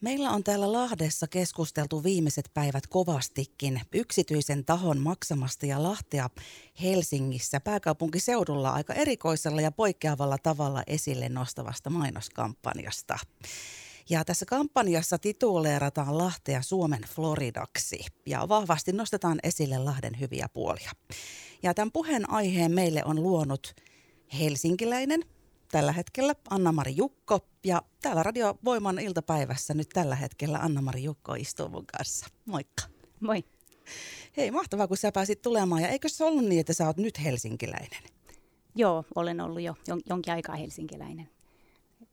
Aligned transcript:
Meillä 0.00 0.30
on 0.30 0.44
täällä 0.44 0.72
Lahdessa 0.72 1.26
keskusteltu 1.28 2.04
viimeiset 2.04 2.50
päivät 2.54 2.86
kovastikin 2.86 3.80
yksityisen 3.92 4.64
tahon 4.64 4.98
maksamasta 4.98 5.66
ja 5.66 5.82
Lahtea 5.82 6.30
Helsingissä 6.82 7.60
pääkaupunkiseudulla 7.60 8.70
aika 8.70 8.94
erikoisella 8.94 9.60
ja 9.60 9.72
poikkeavalla 9.72 10.38
tavalla 10.38 10.82
esille 10.86 11.28
nostavasta 11.28 11.90
mainoskampanjasta. 11.90 13.18
Ja 14.10 14.24
tässä 14.24 14.46
kampanjassa 14.46 15.18
tituleerataan 15.18 16.18
Lahtea 16.18 16.62
Suomen 16.62 17.02
Floridaksi 17.14 17.98
ja 18.26 18.48
vahvasti 18.48 18.92
nostetaan 18.92 19.38
esille 19.42 19.78
Lahden 19.78 20.20
hyviä 20.20 20.48
puolia. 20.52 20.90
Ja 21.62 21.74
tämän 21.74 21.92
puheen 21.92 22.30
aiheen 22.30 22.72
meille 22.72 23.02
on 23.04 23.22
luonut 23.22 23.74
helsinkiläinen– 24.38 25.24
tällä 25.68 25.92
hetkellä 25.92 26.34
Anna-Mari 26.50 26.96
Jukko. 26.96 27.40
Ja 27.64 27.82
täällä 28.02 28.22
Radio 28.22 28.58
Voiman 28.64 28.98
iltapäivässä 28.98 29.74
nyt 29.74 29.88
tällä 29.88 30.14
hetkellä 30.14 30.58
Anna-Mari 30.58 31.02
Jukko 31.02 31.34
istuu 31.34 31.68
mun 31.68 31.86
kanssa. 31.86 32.26
Moikka. 32.44 32.82
Moi. 33.20 33.44
Hei, 34.36 34.50
mahtavaa 34.50 34.88
kun 34.88 34.96
sä 34.96 35.12
pääsit 35.12 35.42
tulemaan. 35.42 35.82
Ja 35.82 35.88
eikö 35.88 36.08
se 36.08 36.24
ollut 36.24 36.44
niin, 36.44 36.60
että 36.60 36.72
sä 36.72 36.86
oot 36.86 36.96
nyt 36.96 37.24
helsinkiläinen? 37.24 38.02
Joo, 38.74 39.04
olen 39.14 39.40
ollut 39.40 39.62
jo 39.62 39.74
jonkin 40.06 40.34
aikaa 40.34 40.56
helsinkiläinen 40.56 41.28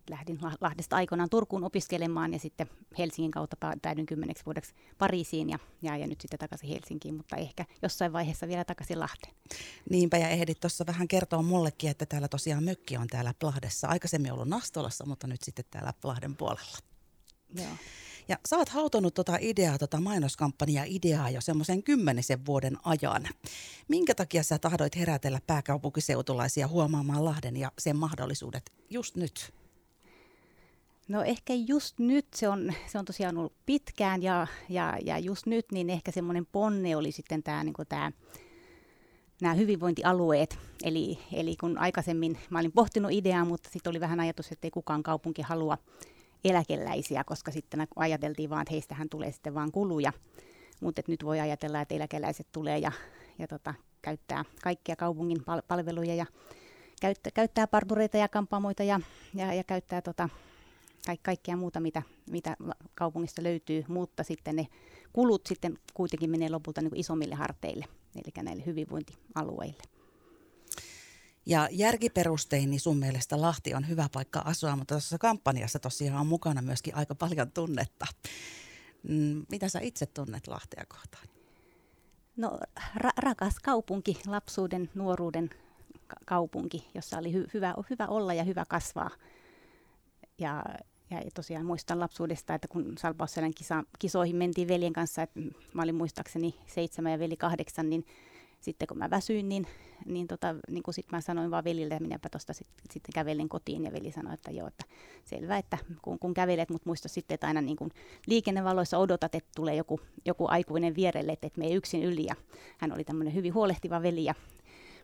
lähdin 0.10 0.40
Lahdesta 0.62 0.96
aikoinaan 0.96 1.30
Turkuun 1.30 1.64
opiskelemaan 1.64 2.34
ja 2.34 2.40
sitten 2.40 2.70
Helsingin 2.98 3.32
kautta 3.32 3.58
päädyin 3.82 4.06
kymmeneksi 4.06 4.46
vuodeksi 4.46 4.74
Pariisiin 4.98 5.50
ja, 5.50 5.60
ja, 5.82 5.98
ja 5.98 6.08
nyt 6.08 6.22
sitten 6.22 6.40
takaisin 6.40 6.70
Helsinkiin, 6.70 7.16
mutta 7.16 7.36
ehkä 7.36 7.66
jossain 7.82 8.14
vaiheessa 8.14 8.48
vielä 8.48 8.66
takaisin 8.66 9.00
Lahteen. 9.00 9.36
Niinpä 9.90 10.18
ja 10.18 10.30
ehdit 10.30 10.60
tuossa 10.60 10.86
vähän 10.88 11.08
kertoa 11.08 11.42
mullekin, 11.42 11.90
että 11.90 12.06
täällä 12.06 12.28
tosiaan 12.28 12.64
mökki 12.64 12.98
on 12.98 13.08
täällä 13.08 13.34
Lahdessa. 13.44 13.88
Aikaisemmin 13.88 14.32
ollut 14.32 14.48
Nastolassa, 14.48 15.06
mutta 15.06 15.28
nyt 15.28 15.42
sitten 15.44 15.66
täällä 15.72 15.94
Lahden 16.04 16.36
puolella. 16.36 16.78
Joo. 17.58 17.68
Ja 18.28 18.38
sä 18.50 18.58
oot 18.58 18.70
hautonut 18.70 19.14
tota 19.14 19.38
ideaa, 19.42 19.78
tota 19.78 20.02
mainoskampanjaa 20.02 20.86
ideaa 20.88 21.30
jo 21.30 21.42
semmoisen 21.42 21.84
kymmenisen 21.84 22.46
vuoden 22.46 22.78
ajan. 22.84 23.28
Minkä 23.88 24.16
takia 24.16 24.44
sä 24.44 24.60
tahdoit 24.60 24.96
herätellä 24.96 25.40
pääkaupunkiseutulaisia 25.48 26.68
huomaamaan 26.68 27.26
Lahden 27.26 27.58
ja 27.58 27.72
sen 27.80 27.98
mahdollisuudet 27.98 28.72
just 28.90 29.16
nyt? 29.16 29.54
No 31.08 31.24
ehkä 31.24 31.54
just 31.54 32.00
nyt, 32.00 32.26
se 32.36 32.50
on, 32.50 32.74
se 32.88 33.00
on 33.00 33.06
tosiaan 33.06 33.38
ollut 33.38 33.54
pitkään 33.66 34.24
ja, 34.24 34.48
ja, 34.70 34.98
ja 35.06 35.18
just 35.18 35.46
nyt 35.46 35.66
niin 35.72 35.90
ehkä 35.90 36.12
semmoinen 36.12 36.46
ponne 36.46 36.96
oli 36.96 37.12
sitten 37.12 37.44
tämä 37.44 37.64
niin 37.64 37.74
tämä 37.90 38.12
nämä 39.42 39.54
hyvinvointialueet. 39.54 40.58
Eli, 40.84 41.20
eli 41.34 41.56
kun 41.56 41.78
aikaisemmin 41.78 42.38
mä 42.50 42.60
olin 42.60 42.72
pohtinut 42.72 43.12
ideaa, 43.12 43.46
mutta 43.46 43.70
sitten 43.70 43.90
oli 43.90 44.00
vähän 44.00 44.20
ajatus, 44.20 44.52
että 44.52 44.68
ei 44.68 44.72
kukaan 44.72 45.04
kaupunki 45.04 45.42
halua 45.42 45.78
eläkeläisiä, 46.44 47.24
koska 47.24 47.52
sitten 47.52 47.88
ajateltiin 47.96 48.50
vaan, 48.50 48.62
että 48.62 48.74
heistähän 48.74 49.10
tulee 49.10 49.32
sitten 49.32 49.54
vaan 49.54 49.72
kuluja. 49.72 50.14
Mutta 50.82 51.02
nyt 51.08 51.24
voi 51.24 51.40
ajatella, 51.40 51.82
että 51.82 51.96
eläkeläiset 51.96 52.48
tulee 52.52 52.78
ja, 52.78 52.92
ja 53.40 53.48
tota, 53.48 53.74
käyttää 54.02 54.46
kaikkia 54.64 54.96
kaupungin 54.96 55.44
pal- 55.44 55.62
palveluja 55.68 56.16
ja 56.16 56.26
käyttää, 57.02 57.32
käyttää 57.32 57.68
partureita 57.68 58.18
ja 58.18 58.28
kampaamoita 58.28 58.84
ja, 58.84 59.00
ja, 59.34 59.54
ja 59.54 59.64
käyttää 59.64 60.02
tota, 60.02 60.30
kaik- 61.06 61.24
kaikkea 61.24 61.58
muuta, 61.58 61.80
mitä, 61.80 62.02
mitä 62.30 62.58
kaupungista 62.96 63.44
löytyy, 63.44 63.84
mutta 63.88 64.24
sitten 64.24 64.56
ne 64.56 64.68
kulut 65.14 65.46
sitten 65.46 65.80
kuitenkin 65.94 66.30
menee 66.30 66.50
lopulta 66.50 66.82
niin 66.82 66.90
kuin 66.90 67.00
isommille 67.00 67.36
harteille, 67.36 67.86
eli 68.16 68.44
näille 68.44 68.66
hyvinvointialueille. 68.66 69.84
Ja 71.46 71.70
järkiperustein, 71.72 72.70
niin 72.70 72.80
sun 72.80 72.98
mielestä 72.98 73.42
Lahti 73.42 73.74
on 73.74 73.90
hyvä 73.90 74.10
paikka 74.14 74.40
asua, 74.40 74.76
mutta 74.76 74.96
tuossa 74.96 75.18
kampanjassa 75.18 75.80
tosiaan 75.80 76.22
on 76.22 76.28
mukana 76.28 76.62
myöskin 76.62 76.96
aika 76.96 77.16
paljon 77.16 77.52
tunnetta. 77.52 78.06
Mm, 79.04 79.46
mitä 79.52 79.70
sä 79.70 79.80
itse 79.80 80.06
tunnet 80.06 80.48
Lahtea 80.48 80.86
kohtaan? 80.88 81.28
No 82.38 82.60
ra- 82.98 83.18
rakas 83.18 83.56
kaupunki, 83.64 84.18
lapsuuden, 84.28 84.90
nuoruuden 84.96 85.50
kaupunki, 86.26 86.88
jossa 86.94 87.18
oli 87.18 87.32
hy- 87.32 87.50
hyvä, 87.54 87.74
hyvä 87.90 88.08
olla 88.08 88.34
ja 88.34 88.44
hyvä 88.44 88.66
kasvaa. 88.70 89.10
Ja 90.38 90.64
ja 91.10 91.22
tosiaan 91.34 91.66
muistan 91.66 92.00
lapsuudesta, 92.00 92.54
että 92.54 92.68
kun 92.68 92.94
Salpausselän 92.98 93.54
kisa, 93.54 93.84
kisoihin 94.00 94.36
mentiin 94.36 94.68
veljen 94.68 94.94
kanssa, 94.94 95.22
että 95.22 95.40
mä 95.74 95.82
olin 95.82 95.96
muistaakseni 95.96 96.56
seitsemän 96.68 97.12
ja 97.12 97.20
veli 97.20 97.38
kahdeksan, 97.38 97.90
niin 97.90 98.06
sitten 98.62 98.88
kun 98.88 98.98
mä 98.98 99.10
väsyin, 99.10 99.50
niin, 99.50 99.68
niin, 100.06 100.28
tota, 100.28 100.56
niin 100.70 100.84
kuin 100.84 100.96
sit 100.96 101.12
mä 101.12 101.22
sanoin 101.22 101.52
vaan 101.52 101.64
velille, 101.64 101.94
että 101.94 102.04
minäpä 102.04 102.30
tuosta 102.30 102.54
sit, 102.54 102.68
sitten 102.92 103.14
kävelin 103.14 103.50
kotiin 103.50 103.84
ja 103.84 103.92
veli 103.92 104.12
sanoi, 104.12 104.34
että 104.34 104.52
joo, 104.52 104.68
että 104.68 104.86
selvä, 105.26 105.58
että 105.58 105.78
kun, 106.02 106.20
kun 106.20 106.34
kävelet, 106.34 106.70
mutta 106.70 106.90
muista 106.90 107.08
sitten, 107.08 107.36
että 107.36 107.48
aina 107.48 107.62
niin 107.62 107.78
kuin 107.78 107.92
liikennevaloissa 108.28 108.98
odotat, 108.98 109.36
että 109.36 109.50
tulee 109.56 109.76
joku, 109.76 110.00
joku 110.26 110.46
aikuinen 110.48 110.96
vierelle, 110.96 111.32
että 111.32 111.48
et 111.48 111.58
mene 111.58 111.74
yksin 111.74 112.04
yli 112.04 112.26
ja 112.26 112.36
hän 112.78 112.94
oli 112.94 113.04
tämmöinen 113.04 113.34
hyvin 113.34 113.54
huolehtiva 113.54 114.02
veli 114.02 114.24
ja 114.24 114.36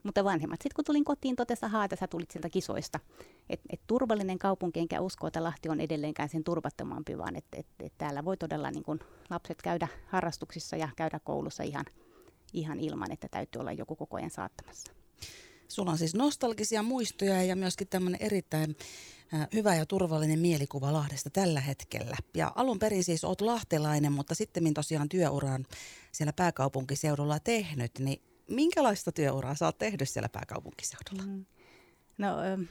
mutta 0.04 0.24
vanhemmat, 0.24 0.62
sitten 0.62 0.76
kun 0.76 0.86
tulin 0.86 1.06
kotiin, 1.06 1.36
totesi, 1.36 1.66
että 1.86 1.96
sä 1.96 2.08
tulit 2.08 2.32
sieltä 2.32 2.50
kisoista. 2.50 3.00
Että 3.50 3.66
et 3.70 3.82
turvallinen 3.88 4.40
kaupunki, 4.40 4.80
enkä 4.80 5.02
usko, 5.02 5.28
että 5.28 5.44
Lahti 5.44 5.70
on 5.70 5.80
edelleenkään 5.82 6.30
sen 6.30 6.44
turvattomampi, 6.44 7.18
vaan 7.18 7.36
että 7.36 7.58
et, 7.58 7.68
et 7.80 7.94
täällä 7.98 8.26
voi 8.26 8.38
todella 8.38 8.72
niin 8.72 8.84
kun 8.84 9.00
lapset 9.30 9.62
käydä 9.62 9.88
harrastuksissa 10.08 10.76
ja 10.76 10.90
käydä 10.96 11.20
koulussa 11.20 11.64
ihan, 11.64 11.86
ihan 12.54 12.80
ilman, 12.80 13.12
että 13.12 13.28
täytyy 13.32 13.60
olla 13.60 13.72
joku 13.72 13.96
koko 13.96 14.18
ajan 14.18 14.32
saattamassa. 14.32 14.94
Sulla 15.68 15.92
on 15.92 15.98
siis 15.98 16.16
nostalgisia 16.16 16.84
muistoja 16.84 17.44
ja 17.44 17.56
myöskin 17.56 17.88
tämmöinen 17.88 18.22
erittäin 18.22 18.76
hyvä 19.54 19.76
ja 19.76 19.86
turvallinen 19.86 20.40
mielikuva 20.40 20.94
Lahdesta 20.94 21.30
tällä 21.30 21.62
hetkellä. 21.62 22.18
Ja 22.34 22.52
alun 22.56 22.80
perin 22.80 23.04
siis 23.04 23.24
oot 23.24 23.42
lahtelainen, 23.42 24.12
mutta 24.12 24.36
sitten 24.36 24.74
tosiaan 24.74 25.10
työuran 25.10 25.66
siellä 26.12 26.34
pääkaupunkiseudulla 26.34 27.40
tehnyt, 27.40 27.92
niin 28.00 28.22
minkälaista 28.56 29.12
työuraa 29.12 29.56
sä 29.56 29.66
oot 29.66 29.78
tehnyt 29.78 30.10
siellä 30.10 30.30
pääkaupunkiseudulla? 30.30 31.24
Mm. 31.24 31.46
No 32.18 32.28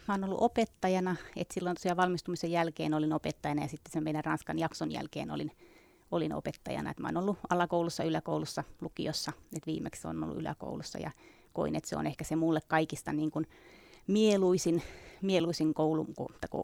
mä 0.09 0.15
oon 0.15 0.25
ollut 0.25 0.41
opettajana, 0.41 1.17
että 1.37 1.55
silloin 1.55 1.77
tosiaan 1.77 1.97
valmistumisen 1.97 2.51
jälkeen 2.51 2.95
olin 2.95 3.13
opettajana 3.13 3.63
ja 3.63 3.69
sitten 3.69 3.93
sen 3.93 4.05
meidän 4.05 4.25
Ranskan 4.25 4.59
jakson 4.59 4.93
jälkeen 4.93 5.31
olin, 5.31 5.53
olin 6.11 6.35
opettajana. 6.35 6.91
Et 6.91 6.99
mä 6.99 7.09
oon 7.09 7.17
ollut 7.17 7.39
alakoulussa, 7.51 8.05
yläkoulussa, 8.05 8.65
lukiossa, 8.81 9.33
että 9.57 9.67
viimeksi 9.67 10.09
on 10.09 10.25
ollut 10.25 10.39
yläkoulussa 10.39 10.99
ja 10.99 11.11
koin, 11.53 11.77
että 11.77 11.89
se 11.89 11.97
on 11.97 12.07
ehkä 12.07 12.25
se 12.25 12.37
mulle 12.37 12.61
kaikista 12.69 13.13
niin 13.13 13.31
kuin 13.31 13.47
mieluisin, 14.07 14.83
mieluisin 15.23 15.75
koulu, 15.75 16.07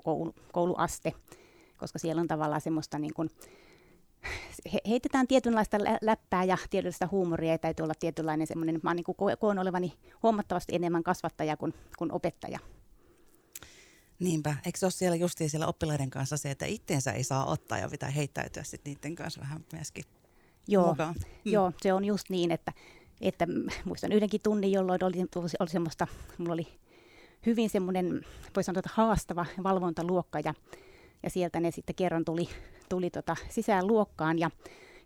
koulu, 0.05 0.35
kouluaste, 0.53 1.13
koska 1.77 1.99
siellä 1.99 2.21
on 2.21 2.29
tavallaan 2.29 2.61
semmoista 2.61 2.99
niin 2.99 3.15
kuin, 3.15 3.31
heitetään 4.89 5.27
tietynlaista 5.27 5.79
läppää 6.01 6.45
ja 6.45 6.59
tietynlaista 6.71 7.09
huumoria 7.11 7.53
ja 7.53 7.59
täytyy 7.59 7.85
olla 7.85 7.95
tietynlainen 8.01 8.47
semmoinen, 8.47 8.81
mä 8.83 8.95
niin 8.95 9.05
koen 9.39 9.59
olevani 9.59 9.93
huomattavasti 10.23 10.75
enemmän 10.75 11.03
kasvattaja 11.03 11.57
kuin, 11.57 11.75
kuin 11.99 12.13
opettaja. 12.13 12.59
Niinpä, 14.19 14.57
eikö 14.67 14.79
se 14.79 14.87
ole 14.87 14.93
siellä 14.93 15.17
justiin 15.17 15.51
siellä 15.51 15.67
oppilaiden 15.67 16.11
kanssa 16.11 16.37
se, 16.37 16.51
että 16.51 16.67
itteensä 16.67 17.13
ei 17.13 17.25
saa 17.25 17.47
ottaa 17.47 17.79
ja 17.79 17.89
pitää 17.89 18.11
heittäytyä 18.11 18.63
sitten 18.63 18.95
niiden 18.95 19.15
kanssa 19.15 19.41
vähän 19.41 19.65
myöskin 19.73 20.05
Joo, 20.69 20.87
mukaan. 20.87 21.15
Mm. 21.19 21.53
joo 21.53 21.73
se 21.83 21.93
on 21.93 22.05
just 22.05 22.31
niin, 22.31 22.51
että, 22.51 22.73
että 23.21 23.47
muistan 23.85 24.13
yhdenkin 24.13 24.41
tunnin, 24.41 24.73
jolloin 24.73 25.05
oli, 25.05 25.17
oli 25.61 25.71
semmoista, 25.71 26.07
mulla 26.39 26.53
oli 26.53 26.67
hyvin 27.47 27.71
semmoinen, 27.71 28.25
voi 28.57 28.65
sanoa, 28.65 28.79
että 28.79 28.91
haastava 28.95 29.47
valvontaluokka 29.63 30.41
ja, 30.41 30.55
ja 31.27 31.31
sieltä 31.31 31.61
ne 31.61 31.71
sitten 31.71 31.95
kerran 31.95 32.25
tuli 32.25 32.49
tuli 32.89 33.11
tota 33.11 33.37
sisään 33.49 33.87
luokkaan 33.87 34.39
ja 34.39 34.51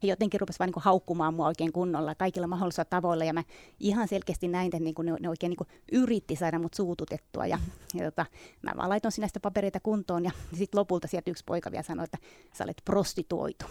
he 0.03 0.08
jotenkin 0.08 0.41
rupesivat 0.41 0.66
niin 0.66 0.82
haukkumaan 0.82 1.34
mua 1.34 1.47
oikein 1.47 1.72
kunnolla 1.72 2.14
kaikilla 2.14 2.47
mahdollisilla 2.47 2.84
tavoilla 2.84 3.25
ja 3.25 3.32
mä 3.32 3.44
ihan 3.81 4.08
selkeästi 4.08 4.48
näin, 4.48 4.66
että 4.66 4.78
niin 4.78 4.94
kuin 4.94 5.06
ne, 5.06 5.12
ne 5.20 5.28
oikein 5.28 5.50
niin 5.50 5.81
yritti 5.92 6.36
saada 6.36 6.58
mut 6.58 6.75
suututettua 6.75 7.47
ja, 7.47 7.58
ja 7.94 8.04
tota, 8.04 8.26
mä 8.62 8.72
vaan 8.76 8.88
laitoin 8.88 9.12
sinä 9.12 9.26
sitä 9.26 9.41
papereita 9.41 9.81
kuntoon 9.81 10.25
ja 10.25 10.31
sitten 10.58 10.78
lopulta 10.78 11.08
sieltä 11.08 11.31
yksi 11.31 11.44
poika 11.47 11.70
vielä 11.70 11.82
sanoi, 11.82 12.04
että 12.04 12.19
sä 12.54 12.64
olet 12.64 12.82
prostituoitu. 12.84 13.64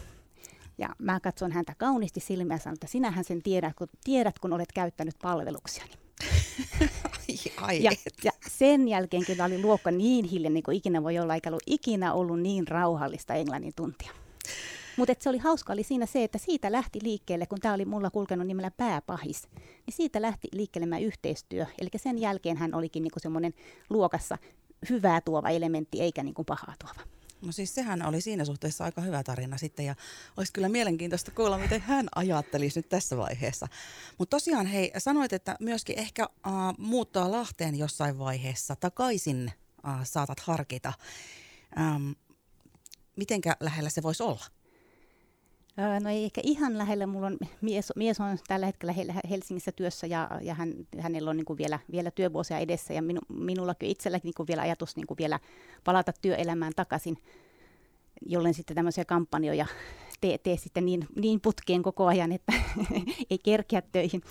Ja 0.78 0.90
mä 0.98 1.20
katson 1.20 1.52
häntä 1.52 1.74
kauniisti 1.78 2.20
silmiä 2.20 2.56
ja 2.56 2.60
sanon, 2.60 2.74
että 2.74 2.88
sinähän 2.88 3.24
sen 3.24 3.44
tiedät, 3.44 3.74
kun, 3.76 3.88
tiedät, 4.04 4.40
kun 4.40 4.54
olet 4.54 4.72
käyttänyt 4.74 5.16
palveluksiani. 5.22 5.92
Ai 7.58 7.84
ja, 7.84 7.92
ja 8.24 8.32
sen 8.50 8.88
jälkeen 8.88 9.26
kyllä 9.26 9.46
oli 9.46 9.62
luokka 9.62 9.92
niin 9.92 10.26
hiljainen 10.26 10.54
niin 10.54 10.64
kuin 10.64 10.78
ikinä 10.78 11.04
voi 11.04 11.20
olla, 11.20 11.36
eikä 11.36 11.50
ollut 11.50 11.64
ikinä 11.66 12.14
ollut 12.14 12.40
niin 12.40 12.68
rauhallista 12.68 13.34
englannin 13.34 13.74
tuntia. 13.76 14.12
Mutta 14.98 15.14
se 15.20 15.30
oli 15.30 15.38
hauska 15.38 15.74
oli 15.74 15.84
siinä 15.84 16.06
se, 16.06 16.24
että 16.24 16.38
siitä 16.38 16.72
lähti 16.72 17.00
liikkeelle, 17.04 17.46
kun 17.46 17.60
tämä 17.60 17.74
oli 17.74 17.86
mulla 17.86 18.10
kulkenut 18.10 18.48
nimellä 18.48 18.72
pääpahis, 18.72 19.48
niin 19.56 19.96
siitä 19.96 20.22
lähti 20.22 20.48
liikkeelle 20.54 21.02
yhteistyö. 21.02 21.66
Eli 21.82 21.90
sen 21.96 22.18
jälkeen 22.18 22.58
hän 22.58 22.76
olikin 22.76 23.04
niinku 23.04 23.20
semmoinen 23.20 23.54
luokassa 23.90 24.38
hyvää 24.90 25.22
tuova 25.22 25.50
elementti, 25.50 26.02
eikä 26.02 26.24
niinku 26.24 26.44
pahaa 26.44 26.74
tuova. 26.80 27.19
No 27.42 27.52
siis 27.52 27.76
sehän 27.76 28.06
oli 28.06 28.22
siinä 28.22 28.46
suhteessa 28.46 28.84
aika 28.84 29.02
hyvä 29.02 29.24
tarina 29.24 29.58
sitten 29.58 29.86
ja 29.86 29.96
olisi 30.38 30.54
kyllä 30.54 30.70
mielenkiintoista 30.70 31.32
kuulla, 31.32 31.58
miten 31.58 31.82
hän 31.82 32.08
ajattelisi 32.16 32.80
nyt 32.80 32.90
tässä 32.90 33.18
vaiheessa. 33.18 33.68
Mutta 34.18 34.36
tosiaan 34.36 34.66
hei, 34.66 34.92
sanoit, 34.98 35.34
että 35.34 35.56
myöskin 35.60 36.00
ehkä 36.00 36.24
äh, 36.24 36.54
muuttaa 36.78 37.32
Lahteen 37.32 37.76
jossain 37.76 38.20
vaiheessa 38.20 38.76
takaisin 38.76 39.52
äh, 39.88 40.00
saatat 40.04 40.40
harkita. 40.40 40.94
Ähm, 41.80 42.12
mitenkä 43.16 43.56
lähellä 43.60 43.90
se 43.90 44.04
voisi 44.04 44.24
olla? 44.24 44.46
No 45.78 46.10
ei 46.10 46.26
ehkä 46.26 46.42
ihan 46.44 46.78
lähellä. 46.78 47.08
Mulla 47.08 47.28
on 47.28 47.38
mies, 47.62 47.94
mies 47.96 48.20
on 48.20 48.38
tällä 48.48 48.66
hetkellä 48.66 48.94
Helsingissä 49.30 49.72
työssä 49.72 50.08
ja, 50.08 50.30
ja 50.42 50.54
hän, 50.54 50.74
hänellä 51.00 51.30
on 51.30 51.38
niin 51.38 51.58
vielä, 51.58 51.80
vielä 51.92 52.12
työvuosia 52.12 52.58
edessä 52.58 52.94
ja 52.94 53.02
minu, 53.02 53.20
minullakin 53.30 53.90
itselläkin 53.90 54.34
niin 54.38 54.48
vielä 54.48 54.62
ajatus 54.62 54.96
niin 54.96 55.08
vielä 55.18 55.40
palata 55.84 56.12
työelämään 56.22 56.74
takaisin, 56.76 57.18
jollen 58.26 58.54
sitten 58.54 58.76
tämmöisiä 58.76 59.06
kampanjoja 59.06 59.66
tee, 60.22 60.38
tee 60.38 60.58
sitten 60.58 60.86
niin, 60.86 61.08
niin 61.16 61.42
putkeen 61.42 61.84
koko 61.84 62.06
ajan, 62.06 62.32
että 62.32 62.54
ei 63.32 63.38
kerkeä 63.44 63.82
töihin. 63.82 64.22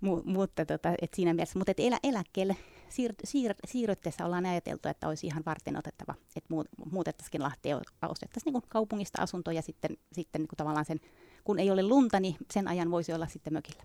Mu, 0.00 0.22
mutta 0.24 0.66
tota, 0.66 0.94
et 1.02 1.14
siinä 1.14 1.34
mielessä, 1.34 1.58
mutta 1.58 1.70
et 1.70 1.80
elä, 1.80 1.98
eläkkeelle 2.02 2.56
siir, 2.90 3.14
siir, 3.24 3.54
siirryttäessä 3.66 4.26
ollaan 4.26 4.46
ajateltu, 4.46 4.88
että 4.88 5.08
olisi 5.08 5.26
ihan 5.26 5.42
varten 5.46 5.76
otettava, 5.76 6.14
että 6.36 6.54
muut, 6.54 6.68
muutettaisiin 6.90 7.42
Lahteen, 7.42 7.76
ostettaisiin 8.08 8.52
niin 8.52 8.62
kaupungista 8.68 9.22
asuntoja 9.22 9.58
ja 9.58 9.62
sitten, 9.62 9.96
sitten 10.12 10.40
niin 10.40 10.48
tavallaan 10.56 10.84
sen, 10.84 11.00
kun 11.44 11.58
ei 11.58 11.70
ole 11.70 11.82
lunta, 11.82 12.20
niin 12.20 12.36
sen 12.52 12.68
ajan 12.68 12.90
voisi 12.90 13.12
olla 13.12 13.26
sitten 13.26 13.52
mökillä. 13.52 13.82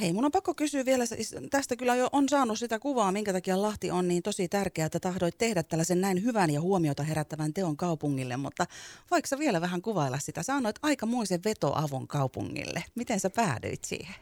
Hei, 0.00 0.12
mun 0.12 0.24
on 0.24 0.32
pakko 0.32 0.54
kysyä 0.54 0.84
vielä, 0.84 1.04
tästä 1.50 1.76
kyllä 1.76 1.96
jo 1.96 2.08
on 2.12 2.28
saanut 2.28 2.58
sitä 2.58 2.78
kuvaa, 2.78 3.12
minkä 3.12 3.32
takia 3.32 3.62
Lahti 3.62 3.90
on 3.90 4.08
niin 4.08 4.22
tosi 4.22 4.48
tärkeää, 4.48 4.86
että 4.86 5.00
tahdoit 5.00 5.38
tehdä 5.38 5.62
tällaisen 5.62 6.00
näin 6.00 6.24
hyvän 6.24 6.50
ja 6.50 6.60
huomiota 6.60 7.02
herättävän 7.02 7.54
teon 7.54 7.76
kaupungille, 7.76 8.36
mutta 8.36 8.66
voiko 9.10 9.26
sä 9.26 9.38
vielä 9.38 9.60
vähän 9.60 9.82
kuvailla 9.82 10.18
sitä? 10.18 10.42
Sä 10.42 10.54
annoit 10.54 10.76
aikamoisen 10.82 11.40
vetoavun 11.44 12.08
kaupungille. 12.08 12.84
Miten 12.94 13.20
sä 13.20 13.30
päädyit 13.30 13.84
siihen? 13.84 14.14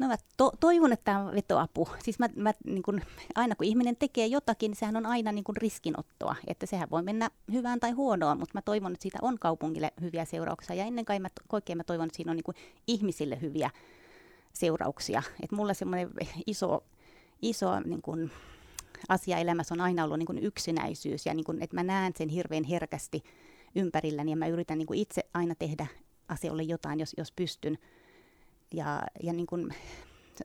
No 0.00 0.08
mä 0.08 0.16
to- 0.36 0.52
toivon, 0.60 0.92
että 0.92 1.04
tämä 1.04 1.18
on 1.18 1.34
vetoapu. 1.34 1.88
Siis 2.02 2.18
mä, 2.18 2.28
mä, 2.36 2.52
niin 2.64 2.82
kun, 2.82 3.00
aina 3.34 3.54
kun 3.54 3.66
ihminen 3.66 3.96
tekee 3.96 4.26
jotakin, 4.26 4.70
niin 4.70 4.78
sehän 4.78 4.96
on 4.96 5.06
aina 5.06 5.32
niin 5.32 5.44
kun 5.44 5.56
riskinottoa. 5.56 6.36
Että 6.46 6.66
sehän 6.66 6.90
voi 6.90 7.02
mennä 7.02 7.30
hyvään 7.52 7.80
tai 7.80 7.90
huonoon, 7.90 8.38
mutta 8.38 8.52
mä 8.54 8.62
toivon, 8.62 8.92
että 8.92 9.02
siitä 9.02 9.18
on 9.22 9.38
kaupungille 9.38 9.92
hyviä 10.00 10.24
seurauksia. 10.24 10.76
Ja 10.76 10.84
ennen 10.84 11.04
kaikkea 11.04 11.76
mä 11.76 11.84
toivon, 11.84 12.06
että 12.06 12.16
siinä 12.16 12.32
on 12.32 12.36
niin 12.36 12.56
ihmisille 12.86 13.40
hyviä 13.40 13.70
seurauksia. 14.52 15.22
Et 15.42 15.52
mulla 15.52 15.74
semmoinen 15.74 16.10
iso, 16.46 16.84
iso 17.42 17.80
niin 17.80 18.02
kun, 18.02 18.30
asia 19.08 19.38
elämässä 19.38 19.74
on 19.74 19.80
aina 19.80 20.04
ollut 20.04 20.18
niin 20.18 20.26
kun 20.26 20.38
yksinäisyys. 20.38 21.26
Ja 21.26 21.34
niin 21.34 21.44
kun, 21.44 21.62
että 21.62 21.76
mä 21.76 21.82
näen 21.82 22.12
sen 22.16 22.28
hirveän 22.28 22.64
herkästi 22.64 23.22
ympärilläni 23.74 24.30
ja 24.30 24.36
mä 24.36 24.46
yritän 24.46 24.78
niin 24.78 24.94
itse 24.94 25.22
aina 25.34 25.54
tehdä 25.54 25.86
asioille 26.28 26.62
jotain, 26.62 27.00
jos, 27.00 27.14
jos 27.18 27.32
pystyn. 27.32 27.78
Ja, 28.74 29.02
ja 29.22 29.32
niin 29.32 29.46
kuin 29.46 29.74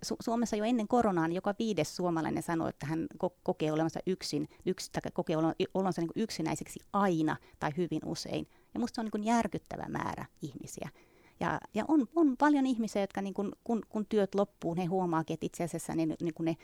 Su- 0.06 0.18
Suomessa 0.24 0.56
jo 0.56 0.64
ennen 0.64 0.88
koronaa 0.88 1.28
niin 1.28 1.36
joka 1.36 1.56
viides 1.60 1.96
suomalainen 1.96 2.44
sanoi, 2.44 2.70
että 2.70 2.86
hän 2.86 3.08
ko- 3.24 3.38
kokee 3.44 3.72
olevansa 3.72 4.00
yksin, 4.06 4.48
yks, 4.66 4.90
tai 4.90 5.12
kokee 5.14 5.38
olonsa 5.74 6.02
niin 6.02 6.12
yksinäiseksi 6.16 6.80
aina 6.94 7.38
tai 7.60 7.72
hyvin 7.78 8.02
usein. 8.06 8.48
Ja 8.74 8.80
minusta 8.80 8.96
se 8.96 9.02
on 9.02 9.06
niin 9.06 9.12
kuin 9.12 9.24
järkyttävä 9.24 9.86
määrä 9.90 10.26
ihmisiä. 10.42 10.90
Ja, 11.40 11.60
ja 11.74 11.86
on, 11.88 12.08
on 12.16 12.38
paljon 12.38 12.66
ihmisiä, 12.66 13.02
jotka 13.02 13.22
niin 13.22 13.34
kuin, 13.34 13.52
kun, 13.64 13.82
kun 13.90 14.06
työt 14.06 14.36
loppuu, 14.36 14.76
he 14.76 14.86
huomaakin, 14.86 15.34
että 15.34 15.46
itse 15.46 15.64
asiassa 15.64 15.96
ne, 15.96 16.06
niin 16.06 16.34
kuin 16.34 16.46
ne 16.46 16.56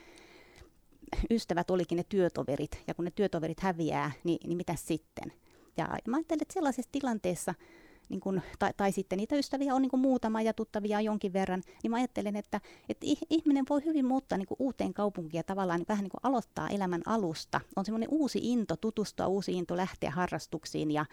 ystävät 1.29 1.71
olikin 1.71 1.95
ne 1.95 2.03
työtoverit. 2.09 2.83
Ja 2.87 2.93
kun 2.93 3.05
ne 3.05 3.11
työtoverit 3.11 3.59
häviää, 3.59 4.11
niin, 4.23 4.39
niin 4.47 4.57
mitä 4.57 4.75
sitten? 4.75 5.33
Ja 5.77 5.89
mä 6.07 6.17
ajattelen, 6.17 6.41
että 6.41 6.53
sellaisessa 6.53 6.91
tilanteessa– 6.91 7.55
niin 8.11 8.21
kun, 8.21 8.41
tai, 8.59 8.71
tai 8.77 8.91
sitten 8.91 9.17
niitä 9.17 9.35
ystäviä 9.35 9.75
on 9.75 9.81
niin 9.81 9.99
muutama 9.99 10.41
ja 10.41 10.53
tuttavia 10.53 11.01
jonkin 11.01 11.33
verran, 11.33 11.61
niin 11.83 11.91
mä 11.91 11.97
ajattelen, 11.97 12.35
että, 12.35 12.61
että 12.89 13.05
ihminen 13.29 13.65
voi 13.69 13.85
hyvin 13.85 14.05
muuttaa 14.05 14.37
niin 14.37 14.47
uuteen 14.59 14.93
kaupunkiin 14.93 15.39
ja 15.39 15.43
tavallaan 15.43 15.79
niin 15.79 15.87
vähän 15.87 16.03
niin 16.03 16.11
aloittaa 16.23 16.69
elämän 16.69 17.01
alusta. 17.05 17.61
On 17.75 17.85
semmoinen 17.85 18.09
uusi 18.11 18.39
into 18.43 18.75
tutustua, 18.77 19.27
uusi 19.27 19.53
into 19.53 19.77
lähteä 19.77 20.11
harrastuksiin 20.11 20.91
ja 20.91 21.05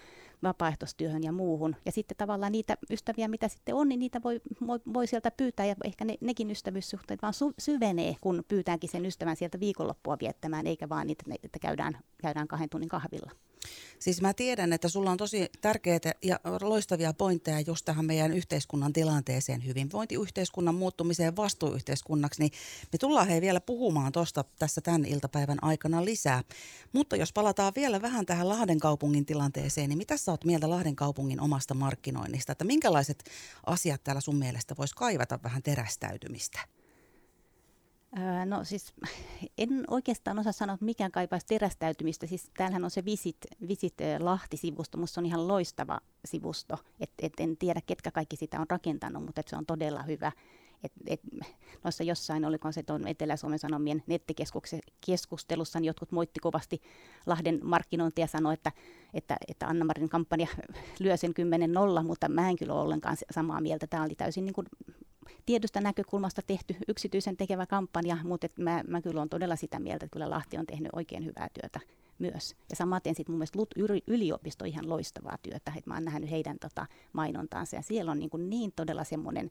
vapaaehtoistyöhön 0.42 1.22
ja 1.22 1.32
muuhun. 1.32 1.76
Ja 1.84 1.92
sitten 1.92 2.16
tavallaan 2.16 2.52
niitä 2.52 2.76
ystäviä, 2.90 3.28
mitä 3.28 3.48
sitten 3.48 3.74
on, 3.74 3.88
niin 3.88 3.98
niitä 3.98 4.20
voi, 4.24 4.40
voi, 4.66 4.80
voi 4.94 5.06
sieltä 5.06 5.30
pyytää 5.30 5.66
ja 5.66 5.74
ehkä 5.84 6.04
ne, 6.04 6.14
nekin 6.20 6.50
ystävyyssuhteet 6.50 7.22
vaan 7.22 7.34
su, 7.34 7.52
syvenee, 7.58 8.16
kun 8.20 8.44
pyytääkin 8.48 8.90
sen 8.90 9.06
ystävän 9.06 9.36
sieltä 9.36 9.60
viikonloppua 9.60 10.16
viettämään, 10.20 10.66
eikä 10.66 10.88
vaan 10.88 11.06
niitä, 11.06 11.24
että 11.42 11.58
käydään, 11.58 11.98
käydään 12.22 12.48
kahden 12.48 12.68
tunnin 12.68 12.88
kahvilla. 12.88 13.30
Siis 13.99 14.20
mä 14.20 14.34
tiedän, 14.34 14.72
että 14.72 14.88
sulla 14.88 15.10
on 15.10 15.16
tosi 15.16 15.50
tärkeitä 15.60 16.12
ja 16.22 16.40
loistavia 16.60 17.12
pointteja 17.12 17.60
just 17.60 17.84
tähän 17.84 18.05
meidän 18.05 18.32
yhteiskunnan 18.32 18.93
tilanteeseen, 18.93 19.66
hyvinvointiyhteiskunnan 19.66 20.75
muuttumiseen 20.75 21.37
vastuuyhteiskunnaksi, 21.37 22.40
niin 22.40 22.52
me 22.93 22.99
tullaan 22.99 23.28
hei 23.28 23.40
vielä 23.40 23.60
puhumaan 23.60 24.12
tuosta 24.12 24.44
tässä 24.58 24.81
tämän 24.81 25.05
iltapäivän 25.05 25.58
aikana 25.62 26.05
lisää. 26.05 26.43
Mutta 26.93 27.16
jos 27.16 27.32
palataan 27.32 27.72
vielä 27.76 28.02
vähän 28.02 28.26
tähän 28.26 28.49
Lahden 28.49 28.78
kaupungin 28.78 29.26
tilanteeseen, 29.26 29.88
niin 29.88 29.99
mitä 29.99 30.16
sä 30.16 30.32
oot 30.32 30.44
mieltä 30.44 30.70
Lahden 30.70 30.96
kaupungin 30.96 31.40
omasta 31.40 31.75
markkinoinnista, 31.75 32.52
että 32.52 32.64
minkälaiset 32.64 33.25
asiat 33.66 34.05
täällä 34.05 34.20
sun 34.20 34.37
mielestä 34.37 34.75
vois 34.78 34.94
kaivata 34.94 35.38
vähän 35.43 35.62
terästäytymistä? 35.62 36.77
No 38.44 38.64
siis 38.64 38.94
en 39.58 39.84
oikeastaan 39.88 40.38
osaa 40.38 40.52
sanoa, 40.52 40.75
että 40.75 40.84
mikään 40.84 41.12
kaipaisi 41.12 41.46
terästäytymistä. 41.46 42.26
Siis 42.26 42.50
täällähän 42.56 42.84
on 42.84 42.90
se 42.90 43.05
Visit, 43.05 43.37
Visit 43.69 43.94
Lahti-sivusto, 44.19 44.99
musta 44.99 45.20
on 45.20 45.26
ihan 45.26 45.49
loistava 45.49 46.00
sivusto. 46.25 46.78
Et, 47.00 47.10
et 47.22 47.32
en 47.38 47.56
tiedä, 47.56 47.81
ketkä 47.87 48.10
kaikki 48.10 48.37
sitä 48.37 48.60
on 48.60 48.66
rakentanut, 48.70 49.25
mutta 49.25 49.43
se 49.46 49.56
on 49.56 49.66
todella 49.66 50.02
hyvä. 50.02 50.32
Et, 50.84 50.93
et, 51.06 51.20
noissa 51.84 52.05
jossain, 52.05 52.44
oliko 52.44 52.72
se 52.72 52.82
tuon 52.82 53.08
Etelä-Suomen 53.08 53.58
Sanomien 53.58 54.02
nettikeskustelussa, 54.06 55.81
niin 55.81 55.87
jotkut 55.87 56.12
moitti 56.12 56.40
kovasti 56.40 56.82
Lahden 57.26 57.60
markkinointia 57.62 58.22
ja 58.22 58.28
sanoi, 58.28 58.55
että, 58.55 58.72
että, 59.14 59.37
että 59.49 59.66
Anna-Marin 59.66 60.08
kampanja 60.08 60.46
lyö 61.00 61.16
sen 61.16 61.34
10-0, 62.00 62.06
mutta 62.06 62.28
mä 62.28 62.50
en 62.50 62.56
kyllä 62.56 62.75
ole 62.75 62.82
ollenkaan 62.82 63.16
samaa 63.31 63.60
mieltä. 63.60 63.87
Tämä 63.87 64.02
oli 64.02 64.14
täysin 64.14 64.44
niin 64.44 64.55
kuin 64.55 64.66
tietystä 65.46 65.80
näkökulmasta 65.80 66.42
tehty 66.46 66.76
yksityisen 66.88 67.36
tekevä 67.36 67.66
kampanja, 67.66 68.19
mutta 68.25 68.46
et 68.46 68.58
mä, 68.58 68.82
mä 68.88 69.02
kyllä 69.02 69.20
olen 69.20 69.28
todella 69.28 69.56
sitä 69.56 69.78
mieltä, 69.78 70.04
että 70.04 70.12
kyllä 70.12 70.30
Lahti 70.30 70.58
on 70.58 70.66
tehnyt 70.66 70.92
oikein 70.92 71.25
hyvää 71.25 71.48
työtä 71.54 71.80
myös. 72.19 72.56
Ja 72.70 72.76
samaten 72.76 73.14
sitten 73.14 73.32
mun 73.32 73.38
mielestä 73.38 73.58
LUT 73.58 73.75
yliopisto 74.06 74.64
ihan 74.64 74.88
loistavaa 74.88 75.38
työtä, 75.42 75.72
että 75.76 75.90
mä 75.90 75.94
oon 75.94 76.04
nähnyt 76.04 76.30
heidän 76.30 76.56
tota, 76.60 76.86
mainontaansa 77.12 77.76
ja 77.76 77.82
siellä 77.82 78.10
on 78.10 78.19
niin, 78.19 78.30
kuin 78.30 78.50
niin 78.50 78.72
todella 78.76 79.04
semmoinen, 79.04 79.50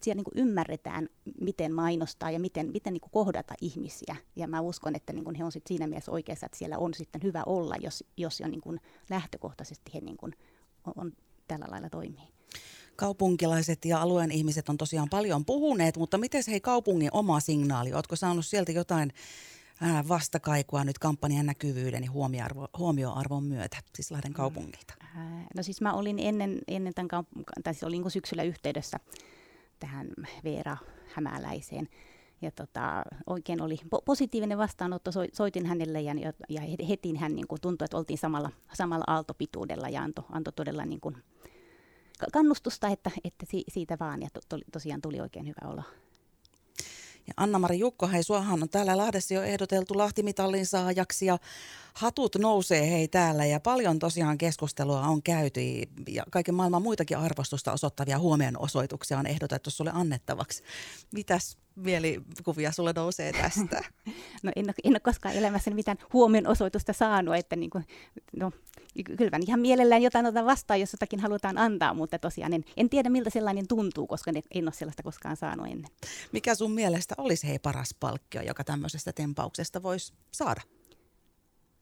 siellä 0.00 0.18
niin 0.18 0.24
kuin 0.24 0.38
ymmärretään, 0.38 1.08
miten 1.40 1.74
mainostaa 1.74 2.30
ja 2.30 2.40
miten, 2.40 2.70
miten 2.72 2.92
niin 2.92 3.00
kuin 3.00 3.10
kohdata 3.10 3.54
ihmisiä. 3.60 4.16
Ja 4.36 4.48
mä 4.48 4.60
uskon, 4.60 4.94
että 4.96 5.12
niin 5.12 5.24
kuin 5.24 5.36
he 5.36 5.44
on 5.44 5.52
sit 5.52 5.66
siinä 5.66 5.86
mielessä 5.86 6.12
oikeassa, 6.12 6.46
että 6.46 6.58
siellä 6.58 6.78
on 6.78 6.94
sitten 6.94 7.22
hyvä 7.22 7.42
olla, 7.46 7.76
jos, 7.80 8.04
jos 8.16 8.40
jo 8.40 8.48
niin 8.48 8.60
kuin 8.60 8.80
lähtökohtaisesti 9.10 9.94
he 9.94 10.00
niin 10.00 10.16
kuin 10.16 10.32
on, 10.86 10.92
on 10.96 11.12
tällä 11.48 11.66
lailla 11.70 11.90
toimii 11.90 12.41
kaupunkilaiset 12.96 13.84
ja 13.84 14.02
alueen 14.02 14.30
ihmiset 14.30 14.68
on 14.68 14.76
tosiaan 14.76 15.08
paljon 15.08 15.44
puhuneet, 15.44 15.96
mutta 15.96 16.18
miten 16.18 16.42
hei 16.48 16.60
kaupungin 16.60 17.10
oma 17.12 17.40
signaali? 17.40 17.92
Oletko 17.92 18.16
saanut 18.16 18.46
sieltä 18.46 18.72
jotain 18.72 19.12
vastakaikua 20.08 20.84
nyt 20.84 20.98
kampanjan 20.98 21.46
näkyvyyden 21.46 22.04
ja 22.04 22.10
huomioarvo, 22.10 22.68
huomioarvon 22.78 23.44
myötä, 23.44 23.76
siis 23.94 24.10
Lahden 24.10 24.32
kaupungilta? 24.32 24.94
No 25.56 25.62
siis 25.62 25.80
mä 25.80 25.92
olin 25.92 26.18
ennen, 26.18 26.58
ennen 26.68 26.94
tämän 26.94 27.08
kamp- 27.10 27.62
tai 27.64 27.74
siis 27.74 27.84
olin 27.84 28.10
syksyllä 28.10 28.42
yhteydessä 28.42 28.98
tähän 29.78 30.08
Veera 30.44 30.76
Hämäläiseen. 31.14 31.88
Ja 32.42 32.50
tota, 32.50 33.02
oikein 33.26 33.62
oli 33.62 33.74
po- 33.74 34.02
positiivinen 34.04 34.58
vastaanotto, 34.58 35.10
soitin 35.32 35.66
hänelle 35.66 36.00
ja, 36.00 36.14
ja 36.48 36.60
heti 36.88 37.16
hän 37.16 37.34
niin 37.34 37.46
kuin 37.46 37.60
tuntui, 37.60 37.84
että 37.84 37.96
oltiin 37.96 38.18
samalla, 38.18 38.50
samalla 38.72 39.04
aaltopituudella 39.06 39.88
ja 39.88 40.02
antoi, 40.02 40.24
antoi 40.32 40.52
todella 40.52 40.84
niin 40.84 41.00
kuin 41.00 41.16
kannustusta, 42.32 42.88
että, 42.88 43.10
että 43.24 43.46
siitä 43.68 43.96
vaan. 44.00 44.22
Ja 44.22 44.28
to, 44.32 44.40
to, 44.48 44.58
tosiaan 44.72 45.00
tuli 45.00 45.20
oikein 45.20 45.46
hyvä 45.46 45.72
olo. 45.72 45.82
Ja 47.26 47.34
Anna-Mari 47.36 47.78
Jukko, 47.78 48.08
hei, 48.08 48.22
suahan 48.22 48.62
on 48.62 48.68
täällä 48.68 48.96
Lahdessa 48.96 49.34
jo 49.34 49.42
ehdoteltu 49.42 49.98
Lahtimitallin 49.98 50.66
saajaksi 50.66 51.26
ja 51.26 51.38
hatut 51.94 52.36
nousee 52.36 52.90
hei 52.90 53.08
täällä 53.08 53.44
ja 53.44 53.60
paljon 53.60 53.98
tosiaan 53.98 54.38
keskustelua 54.38 55.00
on 55.00 55.22
käyty 55.22 55.60
ja 56.08 56.24
kaiken 56.30 56.54
maailman 56.54 56.82
muitakin 56.82 57.18
arvostusta 57.18 57.72
osoittavia 57.72 58.18
huomionosoituksia 58.18 59.18
on 59.18 59.26
ehdotettu 59.26 59.70
sulle 59.70 59.90
annettavaksi. 59.94 60.62
Mitäs 61.12 61.56
mielikuvia 61.76 62.72
sulle 62.72 62.92
nousee 62.96 63.32
tästä? 63.32 63.84
no 64.42 64.52
en 64.56 64.64
ole, 64.64 64.74
en 64.84 64.92
ole 64.92 65.00
koskaan 65.00 65.34
elämässäni 65.34 65.74
mitään 65.74 65.98
huomionosoitusta 66.12 66.92
saanut, 66.92 67.36
että 67.36 67.56
niin 67.56 67.70
kuin, 67.70 67.86
no, 68.36 68.52
kyllä 69.16 69.38
ihan 69.46 69.60
mielellään 69.60 70.02
jotain 70.02 70.26
otan 70.26 70.46
vastaan, 70.46 70.80
jos 70.80 70.92
jotakin 70.92 71.20
halutaan 71.20 71.58
antaa, 71.58 71.94
mutta 71.94 72.18
tosiaan 72.18 72.52
en, 72.52 72.64
en 72.76 72.88
tiedä 72.88 73.08
miltä 73.08 73.30
sellainen 73.30 73.68
tuntuu, 73.68 74.06
koska 74.06 74.32
en 74.54 74.64
ole 74.64 74.72
sellaista 74.72 75.02
koskaan 75.02 75.36
saanut 75.36 75.66
ennen. 75.66 75.90
Mikä 76.32 76.54
sun 76.54 76.72
mielestä 76.72 77.14
olisi 77.18 77.48
hei 77.48 77.58
paras 77.58 77.94
palkkio, 78.00 78.42
joka 78.42 78.64
tämmöisestä 78.64 79.12
tempauksesta 79.12 79.82
voisi 79.82 80.12
saada? 80.32 80.60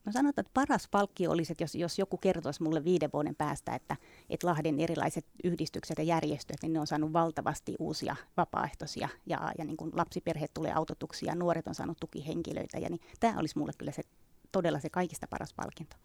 No 0.04 0.12
sanotaan, 0.12 0.46
että 0.46 0.54
paras 0.54 0.88
palkkio 0.90 1.30
olisi, 1.30 1.52
että 1.52 1.64
jos, 1.64 1.74
jos 1.74 1.98
joku 1.98 2.16
kertoisi 2.16 2.62
mulle 2.62 2.84
viiden 2.84 3.10
vuoden 3.12 3.34
päästä, 3.34 3.74
että, 3.74 3.96
että 4.30 4.46
Lahden 4.46 4.80
erilaiset 4.80 5.26
yhdistykset 5.44 5.98
ja 5.98 6.04
järjestöt, 6.04 6.56
niin 6.62 6.72
ne 6.72 6.80
on 6.80 6.86
saanut 6.86 7.12
valtavasti 7.12 7.74
uusia 7.78 8.16
vapaaehtoisia 8.36 9.08
ja, 9.26 9.52
ja 9.58 9.64
niin 9.64 9.76
kuin 9.76 9.90
lapsiperheet 9.94 10.54
tulee 10.54 10.72
autotuksia 10.72 11.32
ja 11.32 11.34
nuoret 11.34 11.66
on 11.66 11.74
saanut 11.74 12.00
tukihenkilöitä. 12.00 12.78
Ja 12.78 12.90
niin, 12.90 13.00
tämä 13.20 13.38
olisi 13.38 13.58
mulle 13.58 13.72
kyllä 13.78 13.92
se, 13.92 14.02
todella 14.52 14.80
se 14.80 14.90
kaikista 14.90 15.26
paras 15.26 15.54
palkinto. 15.54 15.96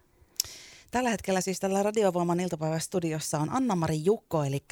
Tällä 0.91 1.09
hetkellä 1.09 1.41
siis 1.41 1.59
tällä 1.59 1.83
Radiovoiman 1.83 2.39
iltapäivästudiossa 2.39 3.39
on 3.39 3.49
Anna-Mari 3.49 4.05
Jukko, 4.05 4.43
eli 4.43 4.65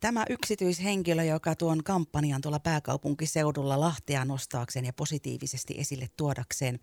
tämä 0.00 0.24
yksityishenkilö, 0.30 1.24
joka 1.24 1.54
tuon 1.54 1.84
kampanjan 1.84 2.40
tuolla 2.40 2.60
pääkaupunkiseudulla 2.60 3.80
Lahtea 3.80 4.24
nostaakseen 4.24 4.84
ja 4.84 4.92
positiivisesti 4.92 5.74
esille 5.78 6.08
tuodakseen 6.16 6.78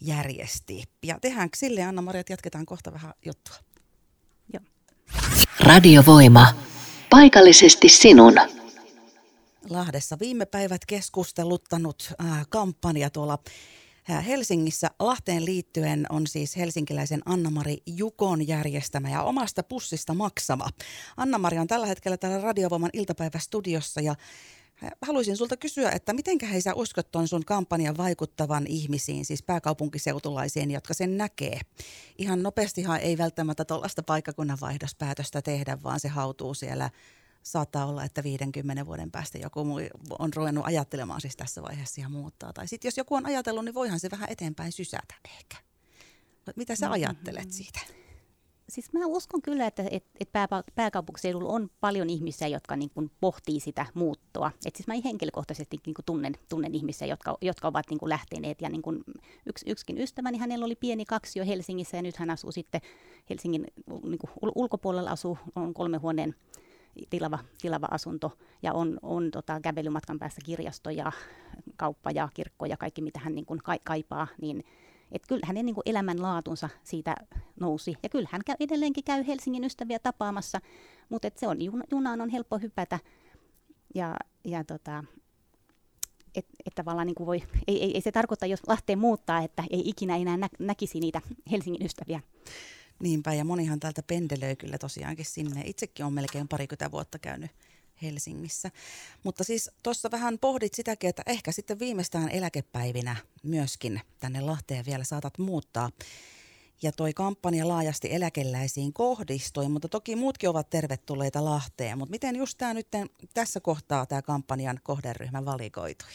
järjesti. 0.00 0.84
Ja 1.02 1.18
tehdään 1.20 1.48
sille, 1.56 1.82
Anna-Maria, 1.82 2.20
että 2.20 2.32
jatketaan 2.32 2.66
kohta 2.66 2.92
vähän 2.92 3.14
juttua. 3.24 3.56
Joo. 4.52 4.62
Radiovoima. 5.60 6.46
Paikallisesti 7.10 7.88
sinun. 7.88 8.34
Lahdessa 9.70 10.18
viime 10.20 10.46
päivät 10.46 10.86
keskusteluttanut 10.86 12.12
äh, 12.20 12.46
kampanja 12.48 13.10
tuolla 13.10 13.38
äh, 14.10 14.26
Helsingissä 14.26 14.90
Lahteen 14.98 15.44
liittyen 15.44 16.06
on 16.10 16.26
siis 16.26 16.56
helsinkiläisen 16.56 17.22
Anna-Mari 17.24 17.76
Jukon 17.86 18.48
järjestämä 18.48 19.10
ja 19.10 19.22
omasta 19.22 19.62
pussista 19.62 20.14
maksama. 20.14 20.68
Anna-Mari 21.16 21.58
on 21.58 21.66
tällä 21.66 21.86
hetkellä 21.86 22.16
täällä 22.16 22.40
Radiovoiman 22.40 22.90
iltapäivästudiossa 22.92 24.00
ja 24.00 24.14
Haluaisin 25.02 25.36
sulta 25.36 25.56
kysyä, 25.56 25.90
että 25.90 26.12
miten 26.12 26.38
hei 26.50 26.60
sä 26.60 26.74
uskot 26.74 27.10
ton 27.10 27.28
sun 27.28 27.44
kampanjan 27.44 27.96
vaikuttavan 27.96 28.66
ihmisiin, 28.66 29.24
siis 29.24 29.42
pääkaupunkiseutulaisiin, 29.42 30.70
jotka 30.70 30.94
sen 30.94 31.18
näkee? 31.18 31.60
Ihan 32.18 32.42
nopeastihan 32.42 33.00
ei 33.00 33.18
välttämättä 33.18 33.64
tuollaista 33.64 34.02
paikkakunnan 34.02 34.58
vaihdospäätöstä 34.60 35.42
tehdä, 35.42 35.78
vaan 35.82 36.00
se 36.00 36.08
hautuu 36.08 36.54
siellä 36.54 36.90
saattaa 37.42 37.86
olla, 37.86 38.04
että 38.04 38.22
50 38.22 38.86
vuoden 38.86 39.10
päästä 39.10 39.38
joku 39.38 39.60
on 40.18 40.34
ruvennut 40.34 40.66
ajattelemaan 40.66 41.20
siis 41.20 41.36
tässä 41.36 41.62
vaiheessa 41.62 42.00
ja 42.00 42.08
muuttaa. 42.08 42.52
Tai 42.52 42.68
sitten 42.68 42.88
jos 42.88 42.96
joku 42.96 43.14
on 43.14 43.26
ajatellut, 43.26 43.64
niin 43.64 43.74
voihan 43.74 44.00
se 44.00 44.10
vähän 44.10 44.30
eteenpäin 44.30 44.72
sysätä 44.72 45.14
ehkä. 45.38 45.56
Mitä 46.56 46.76
sä 46.76 46.86
no, 46.86 46.92
ajattelet 46.92 47.42
mm-hmm. 47.42 47.52
siitä? 47.52 47.80
Siis 48.68 48.92
mä 48.92 49.06
uskon 49.06 49.42
kyllä, 49.42 49.66
että, 49.66 49.84
että, 49.90 50.10
että 50.20 50.48
pääkaupunkiseudulla 50.74 51.52
on 51.52 51.70
paljon 51.80 52.10
ihmisiä, 52.10 52.48
jotka 52.48 52.76
niin 52.76 52.90
kuin 52.90 53.10
pohtii 53.20 53.60
sitä 53.60 53.86
muuttoa. 53.94 54.50
Et 54.66 54.76
siis 54.76 54.86
mä 54.86 54.94
henkilökohtaisesti 55.04 55.80
niin 55.86 55.94
kuin 55.94 56.04
tunnen, 56.04 56.34
tunnen 56.48 56.74
ihmisiä, 56.74 57.06
jotka, 57.06 57.38
jotka 57.40 57.68
ovat 57.68 57.86
niin 57.90 57.98
kuin 57.98 58.08
lähteneet. 58.08 58.62
Ja 58.62 58.68
niin 58.68 58.82
kuin 58.82 59.04
yksi, 59.46 59.70
yksikin 59.70 59.98
ystäväni, 59.98 60.38
hänellä 60.38 60.64
oli 60.64 60.76
pieni 60.76 61.04
kaksio 61.04 61.46
Helsingissä 61.46 61.96
ja 61.96 62.02
nyt 62.02 62.16
hän 62.16 62.30
asuu 62.30 62.52
sitten 62.52 62.80
Helsingin 63.30 63.66
niin 64.02 64.18
kuin 64.18 64.30
ulkopuolella, 64.54 65.10
asuu 65.10 65.38
on 65.56 65.74
kolme 65.74 65.96
huoneen 65.96 66.34
tilava, 67.10 67.38
tilava 67.60 67.88
asunto 67.90 68.32
ja 68.62 68.72
on, 68.72 68.98
on 69.02 69.30
tota, 69.30 69.60
kävelymatkan 69.60 70.18
päässä 70.18 70.40
kirjasto 70.44 70.90
ja 70.90 71.12
kauppa 71.76 72.10
ja 72.10 72.28
kirkko 72.34 72.66
ja 72.66 72.76
kaikki 72.76 73.02
mitä 73.02 73.20
hän 73.20 73.34
niin 73.34 73.46
kuin 73.46 73.60
kaipaa, 73.84 74.26
niin 74.40 74.64
et 75.12 75.22
kyllä 75.28 75.46
hänen 75.46 75.66
niin 75.66 75.74
kuin 75.74 75.82
elämänlaatunsa 75.86 76.68
siitä 76.84 77.16
nousi. 77.60 77.94
Ja 78.02 78.08
kyllä 78.08 78.28
hän 78.32 78.40
käy, 78.46 78.56
edelleenkin 78.60 79.04
käy 79.04 79.26
Helsingin 79.26 79.64
ystäviä 79.64 79.98
tapaamassa, 79.98 80.60
mutta 81.08 81.28
et 81.28 81.38
se 81.38 81.48
on, 81.48 81.58
junaan 81.90 82.20
on 82.20 82.28
helppo 82.28 82.58
hypätä. 82.58 82.98
Ja, 83.94 84.16
ja 84.44 84.64
tota, 84.64 85.04
että 86.34 86.54
et 86.66 86.74
tavallaan 86.74 87.06
niin 87.06 87.14
kuin 87.14 87.26
voi, 87.26 87.42
ei, 87.66 87.82
ei, 87.82 87.94
ei, 87.94 88.00
se 88.00 88.12
tarkoita, 88.12 88.46
jos 88.46 88.60
Lahteen 88.66 88.98
muuttaa, 88.98 89.42
että 89.42 89.64
ei 89.70 89.88
ikinä 89.88 90.16
enää 90.16 90.36
nä, 90.36 90.48
näkisi 90.58 91.00
niitä 91.00 91.20
Helsingin 91.50 91.86
ystäviä. 91.86 92.20
Niinpä, 93.02 93.34
ja 93.34 93.44
monihan 93.44 93.80
täältä 93.80 94.02
pendelöi 94.02 94.56
kyllä 94.56 94.78
tosiaankin 94.78 95.24
sinne. 95.24 95.62
Itsekin 95.64 96.06
on 96.06 96.12
melkein 96.12 96.48
parikymmentä 96.48 96.90
vuotta 96.90 97.18
käynyt 97.18 97.50
Helsingissä. 98.02 98.70
Mutta 99.22 99.44
siis 99.44 99.70
tuossa 99.82 100.10
vähän 100.10 100.38
pohdit 100.38 100.74
sitäkin, 100.74 101.10
että 101.10 101.22
ehkä 101.26 101.52
sitten 101.52 101.78
viimeistään 101.78 102.28
eläkepäivinä 102.28 103.16
myöskin 103.42 104.00
tänne 104.20 104.40
Lahteen 104.40 104.84
vielä 104.86 105.04
saatat 105.04 105.38
muuttaa. 105.38 105.90
Ja 106.82 106.92
toi 106.92 107.14
kampanja 107.14 107.68
laajasti 107.68 108.08
eläkeläisiin 108.14 108.92
kohdistui, 108.92 109.68
mutta 109.68 109.88
toki 109.88 110.16
muutkin 110.16 110.50
ovat 110.50 110.70
tervetulleita 110.70 111.44
Lahteen. 111.44 111.98
Mutta 111.98 112.10
miten 112.10 112.36
just 112.36 112.58
tämä 112.58 112.74
nyt 112.74 112.88
tässä 113.34 113.60
kohtaa 113.60 114.06
tämä 114.06 114.22
kampanjan 114.22 114.80
kohderyhmä 114.82 115.44
valikoitui? 115.44 116.10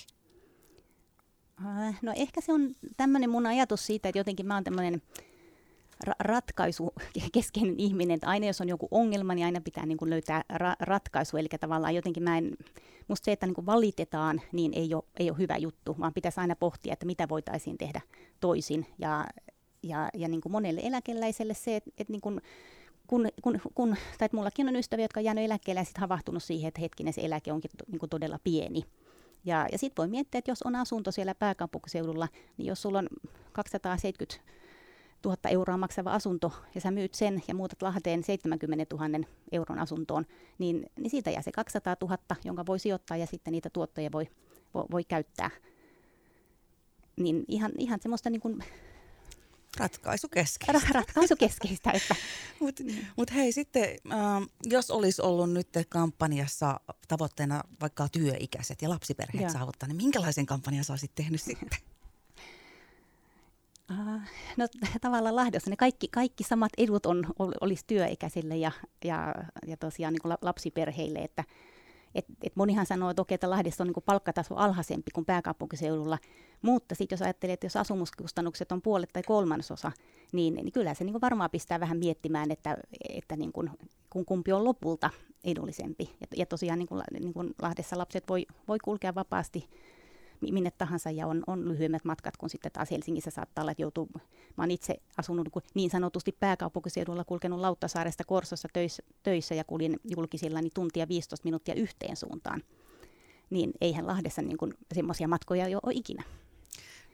Äh, 1.65 1.99
no 2.01 2.13
ehkä 2.15 2.41
se 2.41 2.53
on 2.53 2.75
tämmöinen 2.97 3.29
mun 3.29 3.45
ajatus 3.45 3.85
siitä, 3.85 4.09
että 4.09 4.19
jotenkin 4.19 4.45
mä 4.45 4.53
oon 4.53 4.63
tämmöinen 4.63 5.01
ra- 6.07 6.15
ratkaisu 6.19 6.93
keskeinen 7.33 7.75
ihminen, 7.77 8.15
että 8.15 8.27
aina 8.27 8.45
jos 8.45 8.61
on 8.61 8.69
joku 8.69 8.87
ongelma, 8.91 9.35
niin 9.35 9.45
aina 9.45 9.61
pitää 9.61 9.85
niin 9.85 9.97
kuin 9.97 10.09
löytää 10.09 10.43
ra- 10.53 10.75
ratkaisu, 10.79 11.37
eli 11.37 11.47
tavallaan 11.59 11.95
jotenkin 11.95 12.23
mä 12.23 12.37
en, 12.37 12.51
musta 13.07 13.25
se, 13.25 13.31
että 13.31 13.45
niin 13.45 13.55
kuin 13.55 13.65
valitetaan, 13.65 14.41
niin 14.51 14.73
ei 14.73 14.93
ole, 14.93 15.03
ei 15.19 15.29
ole 15.29 15.37
hyvä 15.37 15.57
juttu, 15.57 15.95
vaan 15.99 16.13
pitäisi 16.13 16.39
aina 16.39 16.55
pohtia, 16.55 16.93
että 16.93 17.05
mitä 17.05 17.29
voitaisiin 17.29 17.77
tehdä 17.77 18.01
toisin, 18.39 18.85
ja, 18.99 19.25
ja, 19.83 20.09
ja 20.13 20.27
niin 20.27 20.41
kuin 20.41 20.51
monelle 20.51 20.81
eläkeläiselle 20.83 21.53
se, 21.53 21.75
että, 21.75 21.91
että 21.97 22.13
niin 22.13 22.21
kuin, 22.21 22.41
kun, 23.07 23.27
kun, 23.41 23.59
kun, 23.75 23.89
tai 23.89 24.25
että 24.25 24.37
mullakin 24.37 24.67
on 24.67 24.75
ystäviä, 24.75 25.03
jotka 25.03 25.19
on 25.19 25.23
jäänyt 25.23 25.45
eläkkeelle 25.45 25.81
ja 25.81 25.85
sitten 25.85 26.01
havahtunut 26.01 26.43
siihen, 26.43 26.67
että 26.67 26.81
hetkinen 26.81 27.13
se 27.13 27.21
eläke 27.21 27.53
onkin 27.53 27.71
to, 27.77 27.83
niin 27.87 27.99
kuin 27.99 28.09
todella 28.09 28.39
pieni. 28.43 28.83
Ja, 29.45 29.67
ja 29.71 29.77
sitten 29.77 30.03
voi 30.03 30.07
miettiä, 30.07 30.39
että 30.39 30.51
jos 30.51 30.61
on 30.61 30.75
asunto 30.75 31.11
siellä 31.11 31.35
pääkaupunkiseudulla, 31.35 32.27
niin 32.57 32.65
jos 32.65 32.81
sulla 32.81 32.99
on 32.99 33.07
270 33.51 34.51
000 35.25 35.37
euroa 35.49 35.77
maksava 35.77 36.13
asunto 36.13 36.51
ja 36.75 36.81
sä 36.81 36.91
myyt 36.91 37.13
sen 37.13 37.43
ja 37.47 37.55
muutat 37.55 37.81
Lahteen 37.81 38.23
70 38.23 38.95
000 38.95 39.25
euron 39.51 39.79
asuntoon, 39.79 40.25
niin, 40.59 40.85
niin 40.99 41.09
siitä 41.09 41.31
jää 41.31 41.41
se 41.41 41.51
200 41.51 41.95
000, 42.01 42.17
jonka 42.43 42.65
voi 42.65 42.79
sijoittaa 42.79 43.17
ja 43.17 43.25
sitten 43.25 43.51
niitä 43.51 43.69
tuottoja 43.69 44.11
voi, 44.11 44.27
voi, 44.73 44.85
voi 44.91 45.03
käyttää. 45.03 45.49
Niin 47.17 47.45
ihan, 47.47 47.71
ihan 47.77 47.99
semmoista 48.01 48.29
niin 48.29 48.41
kuin 48.41 48.63
Ratkaisukeskeistä. 49.77 50.79
Ra- 50.79 50.93
ratkaisukeskeistä. 50.93 51.91
Että. 51.91 52.15
Mutta 52.59 52.83
mut 53.17 53.33
hei 53.33 53.51
sitten, 53.51 53.83
äh, 54.11 54.47
jos 54.63 54.91
olisi 54.91 55.21
ollut 55.21 55.51
nyt 55.51 55.67
kampanjassa 55.89 56.79
tavoitteena 57.07 57.63
vaikka 57.81 58.09
työikäiset 58.09 58.81
ja 58.81 58.89
lapsiperheet 58.89 59.41
Joo. 59.41 59.53
saavuttaa, 59.53 59.87
niin 59.87 59.97
minkälaisen 59.97 60.45
kampanjan 60.45 60.83
sä 60.83 60.93
olisit 60.93 61.15
tehnyt 61.15 61.41
sitten? 61.41 61.90
No 64.57 64.67
tavallaan 65.01 65.35
Lahdessa 65.35 65.69
ne 65.69 65.75
kaikki, 65.75 66.07
kaikki 66.07 66.43
samat 66.43 66.71
edut 66.77 67.05
on, 67.05 67.25
ol, 67.39 67.51
olisi 67.61 67.83
työikäisille 67.87 68.57
ja, 68.57 68.71
ja, 69.03 69.35
ja 69.67 69.77
tosiaan 69.77 70.13
niin 70.13 70.35
lapsiperheille, 70.41 71.19
että 71.19 71.43
et, 72.15 72.25
et 72.43 72.55
monihan 72.55 72.85
sanoo, 72.85 73.09
että, 73.09 73.21
okei, 73.21 73.35
että 73.35 73.49
Lahdessa 73.49 73.83
on 73.83 73.87
niin 73.87 74.03
palkkataso 74.05 74.55
alhaisempi 74.55 75.11
kuin 75.11 75.25
pääkaupunkiseudulla, 75.25 76.17
mutta 76.61 76.95
sitten 76.95 77.15
jos 77.15 77.21
ajattelee, 77.21 77.53
että 77.53 77.65
jos 77.65 77.75
asumuskustannukset 77.75 78.71
on 78.71 78.81
puolet 78.81 79.09
tai 79.13 79.23
kolmasosa, 79.23 79.91
niin, 80.31 80.53
niin 80.53 80.71
kyllä 80.71 80.93
se 80.93 81.03
niin 81.03 81.21
varmaan 81.21 81.49
pistää 81.49 81.79
vähän 81.79 81.97
miettimään, 81.97 82.51
että, 82.51 82.77
että 83.09 83.35
niin 83.35 83.51
kuin, 83.51 83.69
kun 84.09 84.25
kumpi 84.25 84.51
on 84.51 84.63
lopulta 84.63 85.09
edullisempi. 85.43 86.15
Ja, 86.21 86.27
ja 86.35 86.45
tosiaan 86.45 86.79
niin 86.79 86.87
kuin, 86.87 87.03
niin 87.19 87.33
kuin 87.33 87.53
Lahdessa 87.61 87.97
lapset 87.97 88.29
voi, 88.29 88.45
voi 88.67 88.77
kulkea 88.79 89.15
vapaasti 89.15 89.69
minne 90.41 90.71
tahansa 90.77 91.11
ja 91.11 91.27
on, 91.27 91.43
on 91.47 91.67
lyhyemmät 91.67 92.05
matkat 92.05 92.37
kuin 92.37 92.49
sitten 92.49 92.71
taas 92.71 92.91
Helsingissä 92.91 93.31
saattaa 93.31 93.61
olla, 93.61 93.71
että 93.71 93.81
joutuu, 93.81 94.09
mä 94.57 94.63
oon 94.63 94.71
itse 94.71 94.95
asunut 95.17 95.47
niin 95.73 95.89
sanotusti 95.89 96.31
pääkaupunkiseudulla 96.39 97.23
kulkenut 97.23 97.59
Lauttasaaresta 97.59 98.23
Korsossa 98.23 98.67
töissä, 98.73 99.03
töissä 99.23 99.55
ja 99.55 99.63
kuljin 99.63 99.99
julkisilla 100.03 100.61
niin 100.61 100.71
tuntia 100.73 101.07
15 101.07 101.45
minuuttia 101.45 101.75
yhteen 101.75 102.15
suuntaan. 102.15 102.63
Niin 103.49 103.71
eihän 103.81 104.07
Lahdessa 104.07 104.41
niin 104.41 104.57
semmoisia 104.93 105.27
matkoja 105.27 105.67
jo 105.67 105.79
ole 105.83 105.93
ikinä. 105.95 106.23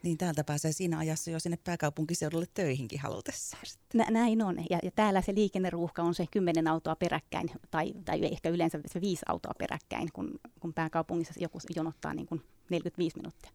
Niin 0.04 0.18
täältä 0.18 0.44
pääsee 0.44 0.72
siinä 0.72 0.98
ajassa 0.98 1.32
jo 1.32 1.40
sinne 1.40 1.58
pääkaupunkiseudulle 1.64 2.46
töihinkin 2.54 3.00
halutessaan. 3.00 3.64
Nä, 3.94 4.06
näin 4.10 4.42
on. 4.42 4.58
Ja, 4.70 4.80
ja 4.84 4.92
täällä 4.92 5.22
se 5.22 5.36
liikenneruuhka 5.36 6.02
on 6.02 6.14
se 6.14 6.26
kymmenen 6.32 6.68
autoa 6.68 6.96
peräkkäin, 6.96 7.52
tai, 7.72 7.94
tai 8.06 8.26
ehkä 8.26 8.50
yleensä 8.50 8.80
se 8.86 9.02
viisi 9.02 9.26
autoa 9.28 9.54
peräkkäin, 9.58 10.10
kun, 10.14 10.40
kun 10.60 10.74
pääkaupungissa 10.74 11.34
joku 11.40 11.60
jonottaa 11.76 12.14
niin 12.14 12.28
kuin 12.28 12.42
45 12.70 13.18
minuuttia. 13.18 13.52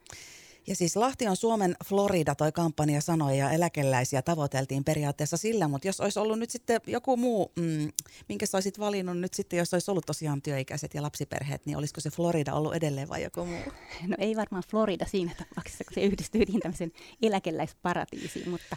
Ja 0.67 0.77
siis 0.77 0.97
Lahti 0.97 1.29
on 1.29 1.37
Suomen 1.37 1.77
Florida, 1.85 2.35
toi 2.35 2.53
kampanja 2.53 3.01
sanoi, 3.01 3.39
ja 3.39 3.51
eläkeläisiä 3.51 4.23
tavoiteltiin 4.23 4.85
periaatteessa 4.85 5.37
sillä, 5.37 5.69
mutta 5.69 5.89
jos 5.89 6.01
olisi 6.01 6.19
ollut 6.19 6.39
nyt 6.39 6.51
sitten 6.51 6.81
joku 6.87 7.17
muu, 7.17 7.53
mm, 7.57 7.93
minkä 8.29 8.47
sä 8.47 8.57
olisit 8.57 8.79
valinnut 8.79 9.19
nyt 9.19 9.35
sitten, 9.35 9.59
jos 9.59 9.75
olisi 9.75 9.91
ollut 9.91 10.07
tosiaan 10.07 10.43
työikäiset 10.43 10.95
ja 10.95 11.03
lapsiperheet, 11.03 11.67
niin 11.67 11.77
olisiko 11.77 12.01
se 12.01 12.11
Florida 12.11 12.55
ollut 12.55 12.75
edelleen 12.75 13.09
vai 13.09 13.23
joku 13.23 13.45
muu? 13.45 13.73
No 14.07 14.17
ei 14.19 14.37
varmaan 14.37 14.63
Florida 14.71 15.07
siinä 15.07 15.33
tapauksessa, 15.39 15.85
kun 15.85 15.95
se 15.95 16.01
yhdistyy 16.01 16.45
niin 16.45 16.61
tämmöisen 16.61 16.93
eläkeläisparatiisiin, 17.23 18.49
mutta 18.49 18.77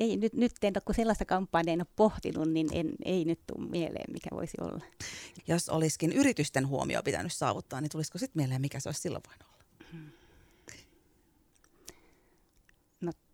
ei 0.00 0.16
nyt, 0.16 0.32
nyt 0.32 0.52
en, 0.62 0.74
kun 0.84 0.94
sellaista 0.94 1.24
kampanjaa 1.24 1.72
en 1.72 1.80
ole 1.80 1.86
pohtinut, 1.96 2.48
niin 2.48 2.68
en, 2.72 2.92
ei 3.04 3.24
nyt 3.24 3.40
tule 3.46 3.68
mieleen, 3.68 4.12
mikä 4.12 4.28
voisi 4.32 4.56
olla. 4.60 4.84
Jos 5.48 5.68
olisikin 5.68 6.12
yritysten 6.12 6.68
huomio 6.68 7.02
pitänyt 7.02 7.32
saavuttaa, 7.32 7.80
niin 7.80 7.90
tulisiko 7.90 8.18
sitten 8.18 8.42
mieleen, 8.42 8.60
mikä 8.60 8.80
se 8.80 8.88
olisi 8.88 9.00
silloin 9.00 9.22
voinut 9.28 9.42
olla? 9.42 9.56
No 9.92 10.25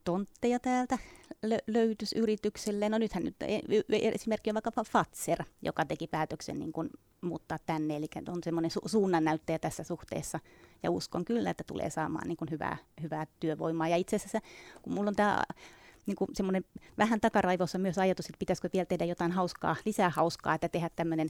tontteja 0.04 0.58
täältä 0.58 0.98
lö- 1.46 1.64
löytyisi 1.66 2.18
yritykselle. 2.18 2.88
No 2.88 2.98
nythän 2.98 3.24
nyt 3.24 3.42
e, 3.42 3.60
esimerkki 3.88 4.50
on 4.50 4.54
vaikka 4.54 4.84
Fatser, 4.84 5.44
joka 5.62 5.84
teki 5.84 6.06
päätöksen 6.06 6.58
niin 6.58 6.72
kuin 6.72 6.90
muuttaa 7.20 7.58
tänne, 7.66 7.96
eli 7.96 8.06
on 8.28 8.42
semmoinen 8.44 8.70
su- 8.70 8.88
suunnannäyttäjä 8.88 9.58
tässä 9.58 9.84
suhteessa. 9.84 10.40
Ja 10.82 10.90
uskon 10.90 11.24
kyllä, 11.24 11.50
että 11.50 11.64
tulee 11.66 11.90
saamaan 11.90 12.28
niin 12.28 12.36
kuin 12.36 12.50
hyvää, 12.50 12.76
hyvää 13.02 13.26
työvoimaa. 13.40 13.88
Ja 13.88 13.96
itse 13.96 14.16
asiassa, 14.16 14.40
kun 14.82 14.92
mulla 14.92 15.08
on 15.08 15.16
tämä 15.16 15.42
niin 16.06 16.16
kuin 16.16 16.30
semmoinen 16.34 16.64
vähän 16.98 17.20
takaraivossa 17.20 17.78
myös 17.78 17.98
ajatus, 17.98 18.26
että 18.26 18.38
pitäisikö 18.38 18.68
vielä 18.72 18.86
tehdä 18.86 19.04
jotain 19.04 19.32
hauskaa, 19.32 19.76
lisää 19.84 20.10
hauskaa, 20.10 20.54
että 20.54 20.68
tehdä 20.68 20.90
tämmöinen 20.96 21.28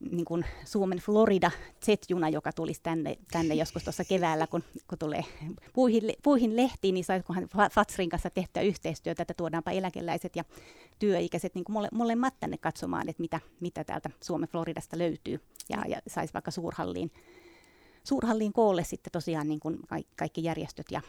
niin 0.00 0.24
kuin 0.24 0.44
Suomen 0.64 0.98
Florida 0.98 1.50
Z-juna, 1.84 2.28
joka 2.28 2.52
tulisi 2.52 2.80
tänne, 2.82 3.18
tänne 3.30 3.54
joskus 3.54 3.84
tuossa 3.84 4.04
keväällä, 4.04 4.46
kun, 4.46 4.64
kun 4.88 4.98
tulee 4.98 5.24
puihin, 5.72 6.02
puihin 6.22 6.56
lehtiin, 6.56 6.94
niin 6.94 7.04
saisikohan 7.04 7.48
Fatsrin 7.72 8.08
kanssa 8.08 8.30
tehtyä 8.30 8.62
yhteistyötä, 8.62 9.22
että 9.22 9.34
tuodaanpa 9.34 9.70
eläkeläiset 9.70 10.36
ja 10.36 10.44
työikäiset 10.98 11.54
niin 11.54 11.64
kuin 11.64 11.74
mole, 11.74 11.88
molemmat 11.92 12.34
tänne 12.40 12.58
katsomaan, 12.58 13.08
että 13.08 13.20
mitä, 13.20 13.40
mitä 13.60 13.84
täältä 13.84 14.10
Suomen 14.22 14.48
Floridasta 14.48 14.98
löytyy, 14.98 15.40
ja, 15.68 15.84
ja 15.88 16.00
saisi 16.06 16.34
vaikka 16.34 16.50
suurhalliin, 16.50 17.10
suurhalliin 18.04 18.52
koolle 18.52 18.84
sitten 18.84 19.12
tosiaan 19.12 19.48
niin 19.48 19.60
kuin 19.60 19.78
kaikki 20.16 20.44
järjestöt 20.44 20.86
ja 20.90 21.00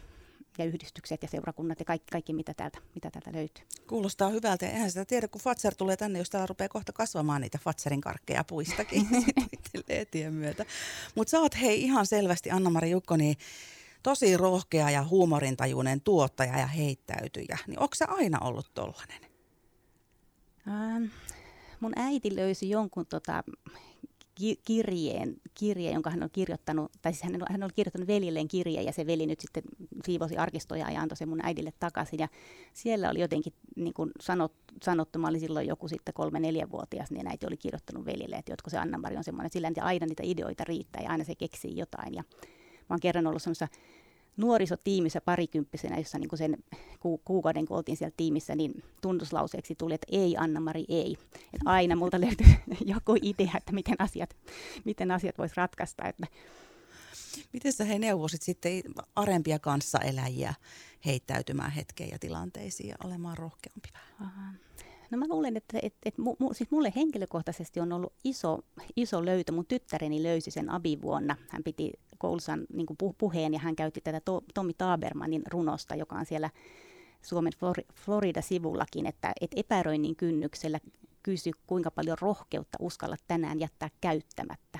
ja 0.57 0.65
yhdistykset 0.65 1.23
ja 1.23 1.27
seurakunnat 1.27 1.79
ja 1.79 1.85
kaikki, 1.85 2.11
kaikki 2.11 2.33
mitä, 2.33 2.53
täältä, 2.53 2.79
mitä 2.95 3.11
täältä 3.11 3.31
löytyy. 3.33 3.65
Kuulostaa 3.87 4.29
hyvältä. 4.29 4.69
Eihän 4.69 4.91
sitä 4.91 5.05
tiedä, 5.05 5.27
kun 5.27 5.41
Fatser 5.41 5.75
tulee 5.75 5.97
tänne, 5.97 6.19
jos 6.19 6.29
täällä 6.29 6.45
rupeaa 6.45 6.69
kohta 6.69 6.93
kasvamaan 6.93 7.41
niitä 7.41 7.57
Fatserin 7.57 8.01
karkkeja 8.01 8.43
puistakin 8.43 9.07
etien 9.89 10.33
myötä. 10.33 10.65
Mutta 11.15 11.31
sä 11.31 11.39
oot 11.39 11.61
hei 11.61 11.81
ihan 11.81 12.07
selvästi, 12.07 12.51
Anna-Mari 12.51 12.91
Jukko, 12.91 13.17
niin 13.17 13.35
tosi 14.03 14.37
rohkea 14.37 14.89
ja 14.89 15.03
huumorintajuinen 15.03 16.01
tuottaja 16.01 16.59
ja 16.59 16.67
heittäytyjä. 16.67 17.57
Niin 17.67 17.79
onko 17.79 17.95
se 17.95 18.05
aina 18.07 18.39
ollut 18.39 18.73
tollainen? 18.73 19.21
Ähm, 20.67 21.05
mun 21.79 21.93
äiti 21.95 22.35
löysi 22.35 22.69
jonkun 22.69 23.05
tota, 23.05 23.43
kirjeen, 24.65 25.35
kirje, 25.53 25.91
jonka 25.91 26.09
hän 26.09 26.23
on 26.23 26.29
kirjoittanut, 26.31 26.91
tai 27.01 27.13
siis 27.13 27.23
hän, 27.23 27.41
hän 27.49 27.63
on 27.63 27.69
kirjoittanut 27.75 28.07
veljelleen 28.07 28.47
kirjeen 28.47 28.85
ja 28.85 28.91
se 28.91 29.07
veli 29.07 29.25
nyt 29.25 29.39
sitten 29.39 29.63
siivosi 30.05 30.37
arkistoja 30.37 30.91
ja 30.91 31.01
antoi 31.01 31.17
sen 31.17 31.29
mun 31.29 31.45
äidille 31.45 31.73
takaisin. 31.79 32.19
Ja 32.19 32.27
siellä 32.73 33.09
oli 33.09 33.19
jotenkin 33.19 33.53
niin 33.75 33.93
kuin 33.93 34.11
sanot, 34.19 34.53
sanottu, 34.83 35.19
mä 35.19 35.27
olin 35.27 35.39
silloin 35.39 35.67
joku 35.67 35.87
sitten 35.87 36.13
kolme-neljä-vuotias, 36.13 37.11
niin 37.11 37.27
äiti 37.27 37.47
oli 37.47 37.57
kirjoittanut 37.57 38.05
velille, 38.05 38.35
että 38.35 38.51
jotko 38.51 38.69
se 38.69 38.77
Anna-Mari 38.77 39.17
on 39.17 39.23
semmoinen, 39.23 39.51
sillä 39.51 39.71
aina 39.81 40.05
niitä 40.05 40.23
ideoita 40.25 40.63
riittää 40.63 41.03
ja 41.03 41.09
aina 41.09 41.23
se 41.23 41.35
keksii 41.35 41.77
jotain. 41.77 42.13
Ja 42.13 42.23
mä 42.91 42.93
oon 42.93 42.99
kerran 42.99 43.27
ollut 43.27 43.41
semmoisessa 43.41 43.67
nuorisotiimissä 44.37 45.21
parikymppisenä, 45.21 45.97
jossa 45.97 46.19
niin 46.19 46.29
sen 46.35 46.57
ku, 46.99 47.17
kuukauden 47.25 47.65
kun 47.65 47.77
oltiin 47.77 47.97
siellä 47.97 48.13
tiimissä, 48.17 48.55
niin 48.55 48.83
tunnuslauseeksi 49.01 49.75
tuli, 49.75 49.93
että 49.93 50.07
ei 50.11 50.37
Anna-Mari, 50.37 50.85
ei. 50.89 51.17
Et 51.53 51.61
aina 51.65 51.95
multa 51.95 52.21
löytyi 52.21 52.55
joku 52.95 53.15
idea, 53.21 53.51
että 53.57 53.71
miten 53.71 53.95
asiat, 53.99 54.35
miten 54.85 55.11
asiat 55.11 55.37
voisi 55.37 55.55
ratkaista. 55.57 56.07
Että. 56.07 56.27
Miten 57.53 57.73
sä 57.73 57.83
he 57.83 57.99
neuvosit 57.99 58.41
sitten 58.41 58.83
arempia 59.15 59.59
kanssaeläjiä 59.59 60.53
heittäytymään 61.05 61.71
hetkeen 61.71 62.09
ja 62.09 62.19
tilanteisiin 62.19 62.89
ja 62.89 62.95
olemaan 63.03 63.37
rohkeampi 63.37 63.89
vähän? 64.19 64.59
No 65.11 65.17
mä 65.17 65.25
luulen, 65.29 65.57
että, 65.57 65.79
että, 65.81 65.99
että 66.05 66.21
mu, 66.21 66.35
siis 66.53 66.71
mulle 66.71 66.93
henkilökohtaisesti 66.95 67.79
on 67.79 67.93
ollut 67.93 68.13
iso, 68.23 68.59
iso 68.95 69.25
löytö. 69.25 69.51
Mun 69.51 69.65
tyttäreni 69.65 70.23
löysi 70.23 70.51
sen 70.51 70.69
abivuonna. 70.69 71.35
Hän 71.49 71.63
piti 71.63 71.91
koulussa 72.17 72.57
niin 72.73 72.87
puheen 73.17 73.53
ja 73.53 73.59
hän 73.59 73.75
käytti 73.75 74.01
tätä 74.01 74.21
to, 74.25 74.43
Tommi 74.53 74.73
Tabermanin 74.73 75.41
runosta, 75.51 75.95
joka 75.95 76.15
on 76.15 76.25
siellä 76.25 76.49
Suomen 77.21 77.53
Florida-sivullakin, 78.05 79.05
että, 79.05 79.33
että 79.41 79.59
epäröinnin 79.59 80.15
kynnyksellä 80.15 80.79
kysy, 81.23 81.51
kuinka 81.67 81.91
paljon 81.91 82.17
rohkeutta 82.21 82.77
uskalla 82.81 83.15
tänään 83.27 83.59
jättää 83.59 83.89
käyttämättä. 84.01 84.79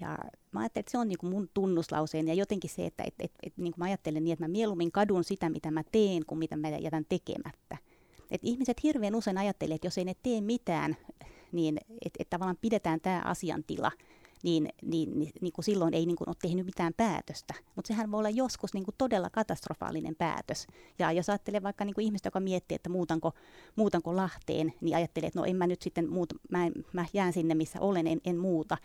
Ja 0.00 0.18
mä 0.52 0.60
ajattelin, 0.60 0.82
että 0.82 0.90
se 0.90 0.98
on 0.98 1.08
niin 1.08 1.18
kuin 1.18 1.30
mun 1.30 1.48
tunnuslauseeni 1.54 2.30
ja 2.30 2.34
jotenkin 2.34 2.70
se, 2.70 2.86
että 2.86 3.04
et, 3.06 3.14
et, 3.18 3.32
et, 3.42 3.52
niin 3.56 3.72
kuin 3.72 3.78
mä 3.78 3.84
ajattelen 3.84 4.24
niin, 4.24 4.32
että 4.32 4.44
mä 4.44 4.48
mieluummin 4.48 4.92
kadun 4.92 5.24
sitä, 5.24 5.48
mitä 5.48 5.70
mä 5.70 5.82
teen, 5.92 6.26
kuin 6.26 6.38
mitä 6.38 6.56
mä 6.56 6.68
jätän 6.68 7.04
tekemättä. 7.08 7.76
Et 8.30 8.40
ihmiset 8.44 8.82
hirveän 8.82 9.14
usein 9.14 9.38
ajattelee, 9.38 9.74
että 9.74 9.86
jos 9.86 9.98
ei 9.98 10.04
ne 10.04 10.14
tee 10.22 10.40
mitään, 10.40 10.96
niin 11.52 11.78
että 12.04 12.16
et 12.18 12.30
tavallaan 12.30 12.58
pidetään 12.60 13.00
tämä 13.00 13.22
asiantila, 13.24 13.90
niin, 14.42 14.68
niin, 14.82 15.18
niin, 15.18 15.32
niin 15.40 15.52
kuin 15.52 15.64
silloin 15.64 15.94
ei 15.94 16.06
niin 16.06 16.16
kuin 16.16 16.28
ole 16.28 16.36
tehnyt 16.42 16.66
mitään 16.66 16.94
päätöstä. 16.96 17.54
Mutta 17.74 17.88
sehän 17.88 18.10
voi 18.10 18.18
olla 18.18 18.30
joskus 18.30 18.74
niin 18.74 18.84
kuin 18.84 18.94
todella 18.98 19.30
katastrofaalinen 19.30 20.16
päätös. 20.16 20.66
Ja 20.98 21.12
jos 21.12 21.28
ajattelee 21.28 21.62
vaikka 21.62 21.84
niin 21.84 21.94
kuin 21.94 22.04
ihmistä, 22.04 22.26
joka 22.26 22.40
miettii, 22.40 22.74
että 22.74 22.90
muutanko, 22.90 23.32
muutanko 23.76 24.16
Lahteen, 24.16 24.74
niin 24.80 24.96
ajattelee, 24.96 25.26
että 25.26 25.40
no 25.40 25.44
en 25.44 25.56
mä 25.56 25.66
nyt 25.66 25.82
sitten 25.82 26.10
muuta, 26.10 26.34
mä, 26.50 26.66
en, 26.66 26.72
mä 26.92 27.06
jään 27.12 27.32
sinne, 27.32 27.54
missä 27.54 27.80
olen, 27.80 28.06
en, 28.06 28.20
en 28.24 28.36
muuta 28.36 28.76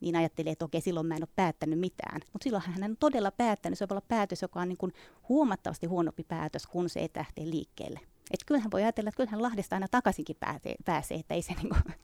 niin 0.00 0.16
ajattelee, 0.16 0.52
että 0.52 0.64
okei, 0.64 0.80
silloin 0.80 1.06
mä 1.06 1.16
en 1.16 1.22
ole 1.22 1.28
päättänyt 1.36 1.78
mitään. 1.78 2.20
Mutta 2.32 2.44
silloin 2.44 2.64
hän 2.66 2.90
on 2.90 2.96
todella 3.00 3.30
päättänyt. 3.30 3.78
Se 3.78 3.88
voi 3.88 3.94
olla 3.94 4.06
päätös, 4.08 4.42
joka 4.42 4.60
on 4.60 4.68
niin 4.68 4.78
kuin 4.78 4.92
huomattavasti 5.28 5.86
huonompi 5.86 6.24
päätös, 6.24 6.66
kun 6.66 6.88
se 6.88 7.00
ei 7.00 7.08
lähtee 7.16 7.50
liikkeelle. 7.50 8.00
Että 8.30 8.46
kyllähän 8.46 8.70
voi 8.70 8.82
ajatella, 8.82 9.08
että 9.08 9.16
kyllähän 9.16 9.42
Lahdesta 9.42 9.76
aina 9.76 9.88
takaisinkin 9.88 10.36
pääsee, 10.40 10.74
pääsee 10.84 11.18
että 11.18 11.34
ei 11.34 11.42
se 11.42 11.52
niin 11.52 11.68
kuin... 11.68 11.82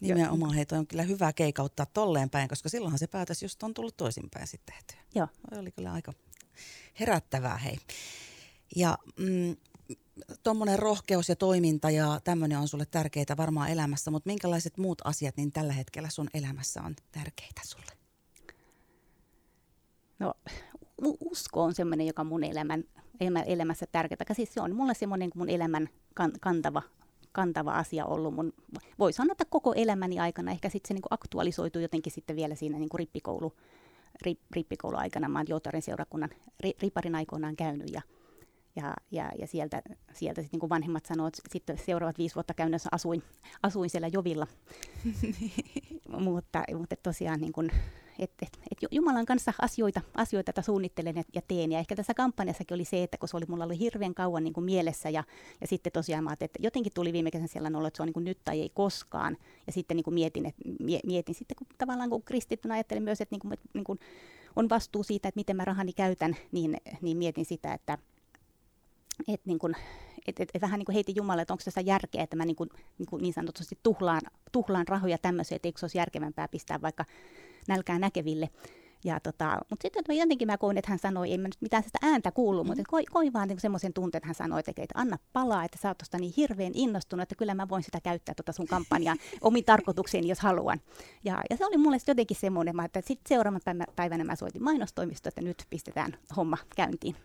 Nimenomaan 0.00 0.54
heitä 0.54 0.78
on 0.78 0.86
kyllä 0.86 1.02
hyvä 1.02 1.32
keikauttaa 1.32 1.86
tolleen 1.86 2.30
päin, 2.30 2.48
koska 2.48 2.68
silloinhan 2.68 2.98
se 2.98 3.06
päätös 3.06 3.42
just 3.42 3.62
on 3.62 3.74
tullut 3.74 3.96
toisinpäin 3.96 4.46
sitten 4.46 4.74
tehtyä. 4.74 5.00
Joo. 5.14 5.28
Oli 5.58 5.72
kyllä 5.72 5.92
aika 5.92 6.12
herättävää 7.00 7.56
hei. 7.56 7.78
Ja 8.76 8.98
mm, 9.18 9.56
tuommoinen 10.42 10.78
rohkeus 10.78 11.28
ja 11.28 11.36
toiminta 11.36 11.90
ja 11.90 12.20
tämmöinen 12.24 12.58
on 12.58 12.68
sulle 12.68 12.86
tärkeitä 12.86 13.36
varmaan 13.36 13.70
elämässä, 13.70 14.10
mutta 14.10 14.28
minkälaiset 14.30 14.78
muut 14.78 15.02
asiat 15.04 15.36
niin 15.36 15.52
tällä 15.52 15.72
hetkellä 15.72 16.08
sun 16.08 16.28
elämässä 16.34 16.82
on 16.82 16.96
tärkeitä 17.12 17.60
sulle? 17.64 17.92
No 20.20 20.34
usko 21.20 21.62
on 21.62 21.74
semmoinen, 21.74 22.06
joka 22.06 22.24
mun 22.24 22.44
elämän, 22.44 22.84
elämässä 23.46 23.86
tärkeää. 23.92 24.34
Siis 24.34 24.54
se 24.54 24.60
on 24.60 24.76
mulle 24.76 24.94
semmoinen 24.94 25.30
mun 25.34 25.50
elämän 25.50 25.88
kan, 26.14 26.32
kantava, 26.40 26.82
kantava 27.32 27.72
asia 27.72 28.06
ollut 28.06 28.34
mun, 28.34 28.52
voi 28.98 29.12
sanoa, 29.12 29.32
että 29.32 29.44
koko 29.44 29.72
elämäni 29.74 30.18
aikana. 30.18 30.50
Ehkä 30.50 30.68
sitten 30.68 30.88
se 30.88 30.94
niin 30.94 31.02
aktualisoituu 31.10 31.82
jotenkin 31.82 32.12
sitten 32.12 32.36
vielä 32.36 32.54
siinä 32.54 32.78
niin 32.78 32.88
rippikoulu, 32.94 33.52
rip, 34.22 34.40
rippikouluaikana. 34.50 35.28
Mä 35.28 35.38
oon 35.38 35.46
Joutaren 35.48 35.82
seurakunnan 35.82 36.30
ri, 36.60 36.72
riparin 36.82 37.14
aikoinaan 37.14 37.56
käynyt 37.56 37.90
ja 37.92 38.02
ja, 38.76 38.94
ja, 39.10 39.30
ja 39.38 39.46
sieltä, 39.46 39.82
sieltä 40.12 40.42
sitten 40.42 40.60
niin 40.60 40.70
vanhemmat 40.70 41.06
sanoivat, 41.06 41.38
että 41.38 41.52
sitten 41.52 41.78
seuraavat 41.78 42.18
viisi 42.18 42.34
vuotta 42.34 42.54
käynnössä 42.54 42.88
asuin, 42.92 43.22
asuin 43.62 43.90
siellä 43.90 44.08
Jovilla. 44.08 44.46
mutta, 46.24 46.64
mutta 46.78 46.96
tosiaan 47.02 47.40
niin 47.40 47.52
kuin, 48.16 48.24
et, 48.42 48.58
et, 48.70 48.78
Jumalan 48.90 49.26
kanssa 49.26 49.52
asioita, 49.60 50.00
asioita 50.14 50.50
että 50.50 50.62
suunnittelen 50.62 51.16
ja, 51.16 51.22
ja 51.34 51.42
teen. 51.48 51.72
Ja 51.72 51.78
ehkä 51.78 51.96
tässä 51.96 52.14
kampanjassakin 52.14 52.74
oli 52.74 52.84
se, 52.84 53.02
että 53.02 53.18
kun 53.18 53.28
se 53.28 53.36
oli, 53.36 53.44
mulla 53.48 53.64
oli 53.64 53.78
hirveän 53.78 54.14
kauan 54.14 54.44
niin 54.44 54.54
kuin 54.54 54.64
mielessä 54.64 55.10
ja, 55.10 55.24
ja 55.60 55.66
sitten 55.66 55.92
tosiaan 55.92 56.24
mä 56.24 56.32
että 56.32 56.58
jotenkin 56.62 56.92
tuli 56.94 57.12
viime 57.12 57.30
kesän 57.30 57.48
siellä 57.48 57.70
olo, 57.74 57.86
että 57.86 57.96
se 57.96 58.02
on 58.02 58.06
niin 58.06 58.14
kuin 58.14 58.24
nyt 58.24 58.38
tai 58.44 58.60
ei 58.60 58.70
koskaan. 58.74 59.36
Ja 59.66 59.72
sitten 59.72 59.96
niin 59.96 60.04
kuin 60.04 60.14
mietin, 60.14 60.46
että, 60.46 60.62
mietin 61.04 61.34
sitten, 61.34 61.56
kun 61.56 61.66
tavallaan 61.78 62.10
kun 62.10 62.22
kristittynä 62.22 62.74
ajattelin 62.74 63.02
myös, 63.02 63.20
että, 63.20 63.34
niin 63.34 63.40
kuin, 63.40 63.52
että 63.52 63.68
niin 63.74 63.84
kuin 63.84 63.98
on 64.56 64.68
vastuu 64.68 65.02
siitä, 65.02 65.28
että 65.28 65.38
miten 65.38 65.56
mä 65.56 65.64
rahani 65.64 65.92
käytän, 65.92 66.36
niin, 66.52 66.76
niin 67.00 67.16
mietin 67.16 67.44
sitä, 67.44 67.74
että 67.74 67.98
et 69.28 69.40
niin 69.44 69.58
kun, 69.58 69.74
et, 70.26 70.40
et, 70.40 70.50
et 70.54 70.62
vähän 70.62 70.78
niin 70.78 70.84
kuin 70.84 70.94
heitin 70.94 71.16
Jumalalle, 71.16 71.42
että 71.42 71.54
onko 71.54 71.62
tässä 71.64 71.80
järkeä, 71.80 72.22
että 72.22 72.36
mä 72.36 72.44
niin, 72.44 72.56
kuin, 72.56 72.70
niin, 72.98 73.06
kuin 73.06 73.22
niin 73.22 73.34
sanotusti 73.34 73.78
tuhlaan, 73.82 74.20
tuhlaan 74.52 74.88
rahoja 74.88 75.18
tämmöiseen, 75.18 75.56
että 75.56 75.68
eikö 75.68 75.78
se 75.78 75.84
olisi 75.84 75.98
järkevämpää 75.98 76.48
pistää 76.48 76.82
vaikka 76.82 77.04
nälkää 77.68 77.98
näkeville. 77.98 78.48
Ja 79.04 79.20
tota, 79.20 79.58
mutta 79.70 79.82
sitten 79.82 80.16
jotenkin 80.16 80.48
mä 80.48 80.58
koin, 80.58 80.78
että 80.78 80.90
hän 80.90 80.98
sanoi, 80.98 81.30
ei 81.30 81.38
mä 81.38 81.48
nyt 81.48 81.56
mitään 81.60 81.82
sitä 81.82 81.98
ääntä 82.02 82.32
kuullut, 82.32 82.64
mm. 82.64 82.68
mutta 82.68 82.82
koin, 82.88 83.04
koin 83.12 83.32
vaan 83.32 83.48
niin 83.48 83.60
semmoisen 83.60 83.92
tunteen, 83.92 84.18
että 84.18 84.26
hän 84.26 84.34
sanoi, 84.34 84.60
että, 84.60 84.82
että 84.82 84.98
anna 84.98 85.18
palaa, 85.32 85.64
että 85.64 85.78
sä 85.82 85.88
oot 85.88 85.98
tuosta 85.98 86.18
niin 86.18 86.32
hirveän 86.36 86.72
innostunut, 86.74 87.22
että 87.22 87.34
kyllä 87.34 87.54
mä 87.54 87.68
voin 87.68 87.82
sitä 87.82 88.00
käyttää 88.00 88.34
tuota 88.34 88.52
sun 88.52 88.66
kampanjaa 88.66 89.16
omiin 89.40 89.64
tarkoituksiin, 89.64 90.28
jos 90.28 90.40
haluan. 90.40 90.80
Ja, 91.24 91.42
ja 91.50 91.56
se 91.56 91.66
oli 91.66 91.76
mulle 91.76 91.96
jotenkin 92.06 92.36
semmoinen, 92.36 92.80
että 92.84 93.00
sitten 93.00 93.28
seuraavan 93.28 93.60
päivänä 93.96 94.24
mä 94.24 94.36
soitin 94.36 94.64
mainostoimistoon, 94.64 95.28
että 95.28 95.40
nyt 95.40 95.66
pistetään 95.70 96.16
homma 96.36 96.58
käyntiin. 96.76 97.16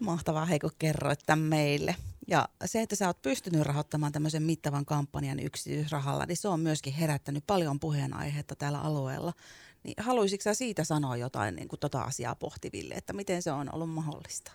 Mahtavaa, 0.00 0.44
Heiko, 0.44 0.70
kerroit 0.78 1.20
tämän 1.26 1.44
meille. 1.44 1.96
Ja 2.28 2.48
se, 2.64 2.82
että 2.82 2.96
sä 2.96 3.06
oot 3.06 3.22
pystynyt 3.22 3.62
rahoittamaan 3.62 4.12
tämmöisen 4.12 4.42
mittavan 4.42 4.84
kampanjan 4.84 5.40
yksityisrahalla, 5.40 6.26
niin 6.26 6.36
se 6.36 6.48
on 6.48 6.60
myöskin 6.60 6.92
herättänyt 6.92 7.44
paljon 7.46 7.80
puheenaihetta 7.80 8.56
täällä 8.56 8.80
alueella. 8.80 9.32
Niin 9.82 9.94
haluaisitko 9.98 10.42
sä 10.42 10.54
siitä 10.54 10.84
sanoa 10.84 11.16
jotain 11.16 11.56
niin 11.56 11.68
kuin 11.68 11.80
tota 11.80 12.00
asiaa 12.00 12.34
pohtiville, 12.34 12.94
että 12.94 13.12
miten 13.12 13.42
se 13.42 13.52
on 13.52 13.74
ollut 13.74 13.90
mahdollista? 13.90 14.52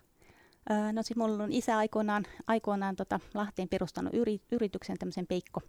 No 0.94 1.04
siis 1.04 1.18
mulla 1.18 1.44
on 1.44 1.52
isä 1.52 1.78
aikoinaan, 1.78 2.26
aikoinaan 2.48 2.96
tota 2.96 3.20
Lahteen 3.34 3.70
perustanut 3.70 4.14
yri, 4.14 4.42
yrityksen, 4.52 4.98
tämmöisen 4.98 5.28
Peikko, 5.28 5.62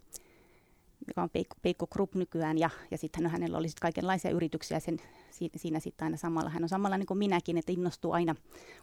joka 1.07 1.23
on 1.23 1.29
Peikko, 1.29 1.55
Peikko 1.61 1.87
Group 1.87 2.15
nykyään, 2.15 2.57
ja, 2.57 2.69
ja 2.91 2.97
sitten 2.97 3.27
hänellä 3.27 3.57
oli 3.57 3.69
sit 3.69 3.79
kaikenlaisia 3.79 4.31
yrityksiä 4.31 4.79
sen 4.79 4.97
siinä, 5.55 5.79
sitten 5.79 6.05
aina 6.05 6.17
samalla. 6.17 6.49
Hän 6.49 6.63
on 6.63 6.69
samalla 6.69 6.97
niin 6.97 7.07
kuin 7.07 7.17
minäkin, 7.17 7.57
että 7.57 7.71
innostuu 7.71 8.11
aina 8.11 8.35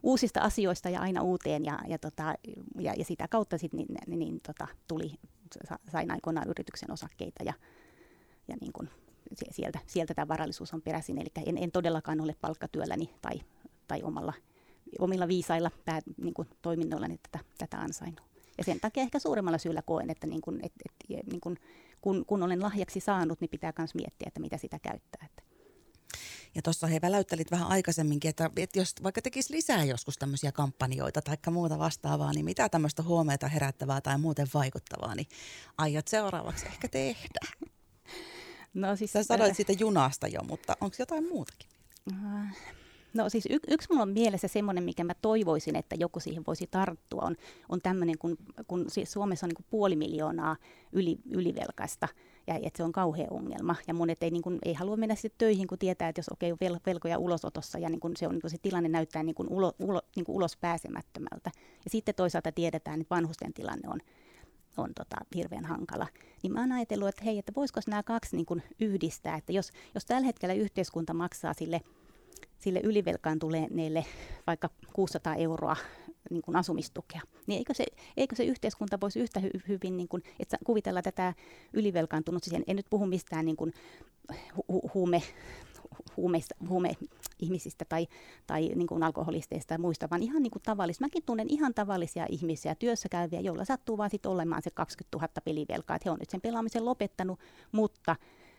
uusista 0.02 0.40
asioista 0.40 0.88
ja 0.88 1.00
aina 1.00 1.22
uuteen 1.22 1.64
ja, 1.64 1.78
ja, 1.88 1.98
tota, 1.98 2.34
ja, 2.78 2.94
ja 2.94 3.04
sitä 3.04 3.28
kautta 3.28 3.58
sitten 3.58 3.78
niin, 3.78 3.98
niin, 4.06 4.18
niin 4.18 4.40
tota, 4.46 4.68
tuli, 4.88 5.12
sain 5.92 6.10
aikoinaan 6.10 6.48
yrityksen 6.48 6.90
osakkeita 6.90 7.44
ja, 7.44 7.52
ja 8.48 8.56
niin 8.60 8.72
kuin 8.72 8.88
sieltä, 9.50 9.78
sieltä 9.86 10.14
tämä 10.14 10.28
varallisuus 10.28 10.74
on 10.74 10.82
peräisin. 10.82 11.18
Eli 11.18 11.28
en, 11.46 11.58
en 11.58 11.72
todellakaan 11.72 12.20
ole 12.20 12.36
palkkatyölläni 12.40 13.14
tai, 13.22 13.40
tai 13.88 14.02
omalla 14.02 14.32
omilla 14.98 15.28
viisailla 15.28 15.70
pää, 15.84 16.00
niin 16.16 16.34
kuin 16.34 16.48
toiminnoilla 16.62 17.08
niin 17.08 17.20
tätä, 17.22 17.44
tätä 17.58 17.78
ansainnut. 17.78 18.22
Ja 18.58 18.64
sen 18.64 18.80
takia 18.80 19.02
ehkä 19.02 19.18
suuremmalla 19.18 19.58
syyllä 19.58 19.82
koen, 19.82 20.10
että 20.10 20.26
niin 20.26 20.40
kuin, 20.40 20.60
et, 20.62 20.72
et, 20.84 21.26
niin 21.30 21.40
kuin, 21.40 21.56
kun, 22.00 22.24
kun 22.26 22.42
olen 22.42 22.62
lahjaksi 22.62 23.00
saanut, 23.00 23.40
niin 23.40 23.50
pitää 23.50 23.72
myös 23.78 23.94
miettiä, 23.94 24.26
että 24.26 24.40
mitä 24.40 24.56
sitä 24.56 24.78
käyttää. 24.78 25.26
Että. 25.26 25.42
Ja 26.54 26.62
tuossa 26.62 26.86
he 26.86 27.00
väläyttelit 27.02 27.50
vähän 27.50 27.68
aikaisemminkin, 27.68 28.28
että, 28.28 28.50
että 28.56 28.78
jos 28.78 28.94
vaikka 29.02 29.22
tekisi 29.22 29.54
lisää 29.54 29.84
joskus 29.84 30.18
tämmöisiä 30.18 30.52
kampanjoita 30.52 31.22
tai 31.22 31.36
muuta 31.50 31.78
vastaavaa, 31.78 32.32
niin 32.32 32.44
mitä 32.44 32.68
tämmöistä 32.68 33.02
huomeita 33.02 33.48
herättävää 33.48 34.00
tai 34.00 34.18
muuten 34.18 34.46
vaikuttavaa, 34.54 35.14
niin 35.14 35.26
aiot 35.78 36.08
seuraavaksi 36.08 36.66
ehkä 36.66 36.88
tehdä? 36.88 37.40
No 38.74 38.96
siis, 38.96 39.12
Sä 39.12 39.22
sanoit 39.22 39.56
siitä 39.56 39.72
junasta 39.72 40.28
jo, 40.28 40.42
mutta 40.42 40.76
onko 40.80 40.96
jotain 40.98 41.28
muutakin? 41.28 41.70
Äh, 42.12 42.56
No 43.14 43.28
siis 43.28 43.46
y- 43.50 43.58
yksi 43.68 43.88
mulla 43.90 44.02
on 44.02 44.08
mielessä 44.08 44.48
semmoinen, 44.48 44.84
mikä 44.84 45.04
mä 45.04 45.14
toivoisin, 45.22 45.76
että 45.76 45.96
joku 45.98 46.20
siihen 46.20 46.44
voisi 46.46 46.68
tarttua, 46.70 47.22
on, 47.22 47.36
on 47.68 47.80
tämmöinen, 47.80 48.18
kun, 48.18 48.36
kun 48.66 48.84
siis 48.88 49.12
Suomessa 49.12 49.46
on 49.46 49.50
niin 49.50 49.66
puoli 49.70 49.96
miljoonaa 49.96 50.56
yli, 50.92 51.18
ylivelkaista, 51.30 52.08
ja 52.46 52.54
että 52.54 52.76
se 52.76 52.82
on 52.82 52.92
kauhea 52.92 53.26
ongelma. 53.30 53.74
Ja 53.86 53.94
monet 53.94 54.22
ei, 54.22 54.30
niin 54.30 54.42
kuin, 54.42 54.58
ei 54.64 54.74
halua 54.74 54.96
mennä 54.96 55.14
sitten 55.14 55.38
töihin, 55.38 55.66
kun 55.66 55.78
tietää, 55.78 56.08
että 56.08 56.18
jos 56.18 56.28
okei, 56.28 56.52
okay, 56.52 56.68
vel, 56.68 56.78
velkoja 56.86 57.18
ulosotossa, 57.18 57.78
ja 57.78 57.88
niin 57.88 58.00
kuin 58.00 58.16
se, 58.16 58.26
on, 58.26 58.32
niin 58.32 58.40
kuin 58.40 58.50
se 58.50 58.58
tilanne 58.62 58.88
näyttää 58.88 59.22
niin 59.22 59.34
kuin 59.34 59.48
ulo, 59.48 59.72
ulo, 59.78 60.02
niin 60.16 60.24
kuin 60.24 60.36
ulos 60.36 60.56
pääsemättömältä. 60.56 61.50
Ja 61.84 61.90
sitten 61.90 62.14
toisaalta 62.14 62.52
tiedetään, 62.52 63.00
että 63.00 63.14
vanhusten 63.14 63.52
tilanne 63.52 63.88
on, 63.88 64.00
on 64.76 64.90
tota, 64.94 65.16
hirveän 65.34 65.64
hankala. 65.64 66.06
Niin 66.42 66.52
mä 66.52 66.60
oon 66.60 66.72
ajatellut, 66.72 67.08
että 67.08 67.24
hei, 67.24 67.38
että 67.38 67.52
voisiko 67.56 67.80
nämä 67.86 68.02
kaksi 68.02 68.36
niin 68.36 68.46
kuin 68.46 68.62
yhdistää, 68.80 69.36
että 69.36 69.52
jos, 69.52 69.70
jos 69.94 70.04
tällä 70.04 70.26
hetkellä 70.26 70.54
yhteiskunta 70.54 71.14
maksaa 71.14 71.54
sille– 71.54 71.80
sille 72.58 72.80
ylivelkaantuneelle 72.84 74.04
vaikka 74.46 74.70
600 74.92 75.34
euroa 75.34 75.76
niin 76.30 76.42
kuin 76.42 76.56
asumistukea, 76.56 77.20
niin 77.46 77.58
eikö 77.58 77.74
se, 77.74 77.84
eikö 78.16 78.36
se 78.36 78.44
yhteiskunta 78.44 79.00
voisi 79.00 79.20
yhtä 79.20 79.40
hy, 79.40 79.50
hyvin 79.68 79.96
niin 79.96 80.08
kuin, 80.08 80.22
että 80.40 80.58
kuvitella 80.64 81.02
tätä 81.02 81.34
ylivelkaantunut, 81.72 82.44
siis 82.44 82.54
en, 82.54 82.64
en 82.66 82.76
nyt 82.76 82.86
puhu 82.90 83.06
mistään 83.06 83.44
niin 83.44 83.56
kuin 83.56 83.72
hu, 84.56 84.90
huume, 84.94 85.22
huumeista, 86.16 86.54
huume-ihmisistä 86.68 87.84
tai, 87.88 88.06
tai 88.46 88.68
niin 88.74 88.86
kuin 88.86 89.02
alkoholisteista 89.02 89.74
ja 89.74 89.78
muista, 89.78 90.10
vaan 90.10 90.22
ihan 90.22 90.42
niin 90.42 90.50
kuin 90.50 90.62
tavallis. 90.62 91.00
Mäkin 91.00 91.22
tunnen 91.26 91.46
ihan 91.50 91.74
tavallisia 91.74 92.26
ihmisiä, 92.28 92.74
työssä 92.74 93.08
käyviä, 93.08 93.40
joilla 93.40 93.64
sattuu 93.64 93.98
vaan 93.98 94.10
sitten 94.10 94.30
olemaan 94.30 94.62
se 94.62 94.70
20 94.70 95.18
000 95.18 95.28
pelivelkaa, 95.44 95.96
että 95.96 96.08
he 96.08 96.10
on 96.10 96.18
nyt 96.18 96.30
sen 96.30 96.40
pelaamisen 96.40 96.84
lopettanut, 96.84 97.40
mutta 97.72 98.16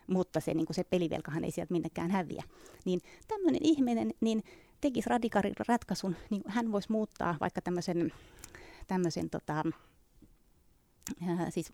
mutta 0.09 0.39
se, 0.39 0.53
niin 0.53 0.65
kuin 0.65 0.75
se 0.75 0.83
pelivelkahan 0.83 1.43
ei 1.43 1.51
sieltä 1.51 1.73
minnekään 1.73 2.11
häviä. 2.11 2.43
Niin 2.85 3.01
tämmöinen 3.27 3.61
ihminen 3.63 4.11
niin 4.21 4.43
tekisi 4.81 5.09
radikaalin 5.09 5.55
ratkaisun, 5.67 6.15
niin 6.29 6.41
hän 6.47 6.71
voisi 6.71 6.91
muuttaa 6.91 7.35
vaikka 7.39 7.61
tämmöisen, 7.61 8.13
tämmöisen 8.87 9.29
tota, 9.29 9.63
ää, 11.27 11.49
siis 11.49 11.71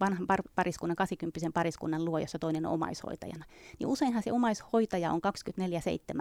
vanhan 0.00 0.26
par- 0.26 0.50
pariskunnan, 0.54 0.96
80 0.96 1.50
pariskunnan 1.54 2.04
luo, 2.04 2.18
jossa 2.18 2.38
toinen 2.38 2.66
on 2.66 2.72
omaishoitajana. 2.72 3.44
Niin 3.78 3.86
useinhan 3.86 4.22
se 4.22 4.32
omaishoitaja 4.32 5.12
on 5.12 5.20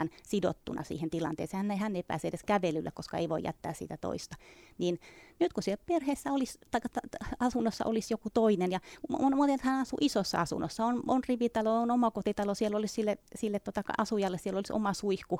24-7 0.05 0.09
sidottuna 0.23 0.83
siihen 0.83 1.09
tilanteeseen. 1.09 1.57
Hän 1.57 1.71
ei, 1.71 1.77
hän 1.77 1.95
ei 1.95 2.03
pääse 2.03 2.27
edes 2.27 2.43
kävelyllä, 2.43 2.91
koska 2.91 3.17
ei 3.17 3.29
voi 3.29 3.43
jättää 3.43 3.73
sitä 3.73 3.97
toista. 3.97 4.35
Niin 4.77 4.99
nyt 5.39 5.53
kun 5.53 5.63
siellä 5.63 5.83
perheessä 5.85 6.31
olisi, 6.31 6.59
tai 6.71 6.81
asunnossa 7.39 7.85
olisi 7.85 8.13
joku 8.13 8.29
toinen, 8.33 8.71
ja 8.71 8.79
monet 9.35 9.61
hän 9.61 9.79
asuu 9.79 9.97
isossa 10.01 10.41
asunnossa, 10.41 10.85
on, 10.85 11.03
on 11.07 11.21
rivitalo, 11.29 11.81
on 11.81 11.91
omakotitalo, 11.91 12.55
siellä 12.55 12.77
olisi 12.77 12.93
sille, 12.93 13.17
sille 13.35 13.59
tota, 13.59 13.81
asujalle, 13.97 14.37
siellä 14.37 14.57
olisi 14.57 14.73
oma 14.73 14.93
suihku, 14.93 15.39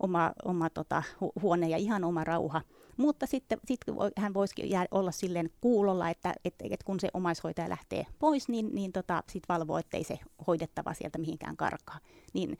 oma, 0.00 0.32
oma 0.44 0.70
tota, 0.70 1.02
hu- 1.20 1.42
huone 1.42 1.68
ja 1.68 1.76
ihan 1.76 2.04
oma 2.04 2.24
rauha. 2.24 2.60
Mutta 2.96 3.26
sitten 3.26 3.58
sit 3.64 3.80
hän 4.16 4.34
voisikin 4.34 4.70
jää, 4.70 4.86
olla 4.90 5.10
silleen 5.10 5.50
kuulolla, 5.60 6.10
että, 6.10 6.34
että, 6.44 6.64
että 6.70 6.84
kun 6.84 7.00
se 7.00 7.08
omaishoitaja 7.14 7.68
lähtee 7.68 8.06
pois, 8.18 8.48
niin, 8.48 8.74
niin 8.74 8.92
tota, 8.92 9.22
sit 9.30 9.42
valvoo, 9.48 9.78
ettei 9.78 10.04
se 10.04 10.18
hoidettava 10.46 10.94
sieltä 10.94 11.18
mihinkään 11.18 11.56
karkaa. 11.56 11.98
Niin, 12.34 12.58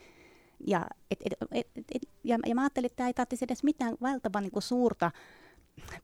ja, 0.66 0.87
et, 1.11 1.18
et, 1.25 1.33
et, 1.53 1.66
et, 1.95 2.03
ja, 2.25 2.38
ja 2.47 2.55
mä 2.55 2.61
ajattelin, 2.61 2.87
että 2.87 2.97
tämä 2.97 3.07
ei 3.07 3.14
tarvitsisi 3.14 3.45
edes 3.45 3.62
mitään 3.62 3.97
valtavan 4.03 4.42
niin 4.42 4.62
suurta 4.62 5.11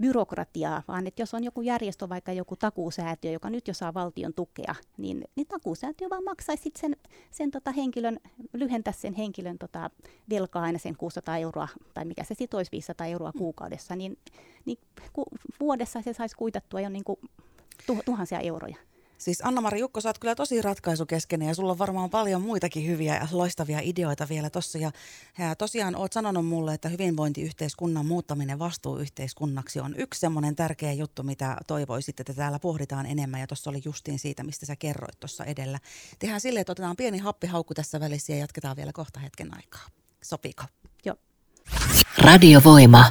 byrokratiaa, 0.01 0.83
vaan 0.89 1.07
että 1.07 1.23
jos 1.23 1.35
on 1.35 1.45
joku 1.45 1.63
järjestö, 1.63 2.09
vaikka 2.09 2.33
joku 2.33 2.57
takuusäätiö, 2.57 3.31
joka 3.31 3.51
nyt 3.51 3.69
jo 3.69 3.75
saa 3.75 3.95
valtion 3.95 4.35
tukea, 4.35 4.75
niin, 4.97 5.25
niin 5.37 5.47
takuusäätiö 5.47 6.11
vaan 6.11 6.25
maksaisi 6.25 6.73
sen, 6.79 6.97
sen 7.31 7.51
tota 7.51 7.73
henkilön, 7.73 8.19
lyhentäisi 8.53 9.01
sen 9.01 9.15
henkilön 9.15 9.59
tota 9.59 9.91
velkaa 10.31 10.63
aina 10.63 10.79
sen 10.79 10.97
600 10.97 11.39
euroa, 11.39 11.69
tai 11.95 12.05
mikä 12.05 12.25
se 12.25 12.35
sitten 12.35 12.59
olisi 12.59 12.73
500 12.73 13.07
euroa 13.07 13.33
kuukaudessa, 13.33 13.97
niin, 13.97 14.19
niin 14.65 14.79
ku, 15.13 15.25
vuodessa 15.61 16.03
se 16.03 16.13
saisi 16.13 16.37
kuitattua 16.37 16.81
jo 16.81 16.89
niin 16.89 17.05
kuin 17.05 17.21
tuhansia 18.05 18.41
euroja. 18.41 18.77
Siis 19.19 19.41
Anna-Mari 19.45 19.81
Jukko, 19.81 20.01
sä 20.01 20.09
oot 20.09 20.19
kyllä 20.19 20.35
tosi 20.35 20.63
ratkaisukeskeinen 20.63 21.49
ja 21.49 21.55
sulla 21.55 21.73
on 21.73 21.79
varmaan 21.79 22.11
paljon 22.11 22.43
muitakin 22.43 22.87
hyviä 22.87 23.17
ja 23.17 23.29
loistavia 23.33 23.79
ideoita 23.83 24.29
vielä 24.29 24.51
tossa. 24.51 24.79
Ja, 24.79 24.91
ja 25.39 25.55
tosiaan 25.55 25.97
oot 25.97 26.13
sanonut 26.13 26.47
mulle, 26.47 26.75
että 26.75 26.89
hyvinvointiyhteiskunnan 26.89 28.07
muuttaminen 28.07 28.59
vastuuyhteiskunnaksi 28.59 29.81
on 29.81 29.95
yksi 29.97 30.21
semmoinen 30.21 30.57
tärkeä 30.57 30.93
juttu, 30.93 31.23
mitä 31.23 31.57
toivoisit, 31.67 32.21
että 32.21 32.35
täällä 32.35 32.59
pohditaan 32.59 33.07
enemmän. 33.07 33.41
Ja 33.41 33.47
tuossa 33.47 33.71
oli 33.71 33.83
justiin 33.85 34.19
siitä, 34.19 34.45
mistä 34.45 34.67
sä 34.67 34.77
kerroit 34.77 35.21
tuossa 35.21 35.45
edellä. 35.45 35.79
Tehdään 36.19 36.41
silleen, 36.41 36.61
että 36.61 36.73
otetaan 36.73 36.97
pieni 36.97 37.19
happihaukku 37.19 37.75
tässä 37.75 38.01
välissä 38.01 38.33
ja 38.33 38.39
jatketaan 38.39 38.77
vielä 38.77 38.93
kohta 38.93 39.21
hetken 39.21 39.57
aikaa. 39.57 39.87
Sopiiko? 40.23 40.65
Joo. 41.05 41.17
Radiovoima. 42.19 43.05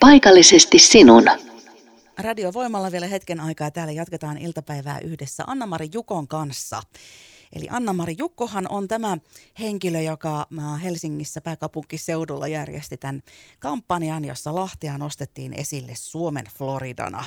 Paikallisesti 0.00 0.78
sinun. 0.78 1.49
Radiovoimalla 2.22 2.92
vielä 2.92 3.06
hetken 3.06 3.40
aikaa. 3.40 3.70
Täällä 3.70 3.92
jatketaan 3.92 4.38
iltapäivää 4.38 4.98
yhdessä 4.98 5.44
Anna-Mari 5.46 5.88
Jukon 5.92 6.28
kanssa. 6.28 6.82
Eli 7.52 7.66
Anna-Mari 7.70 8.14
Jukkohan 8.18 8.66
on 8.68 8.88
tämä 8.88 9.18
henkilö, 9.58 10.00
joka 10.00 10.46
Helsingissä 10.82 11.40
pääkaupunkiseudulla 11.40 12.48
järjesti 12.48 12.96
tämän 12.96 13.22
kampanjan, 13.58 14.24
jossa 14.24 14.54
Lahtea 14.54 14.98
nostettiin 14.98 15.52
esille 15.52 15.92
Suomen 15.94 16.46
Floridana. 16.58 17.24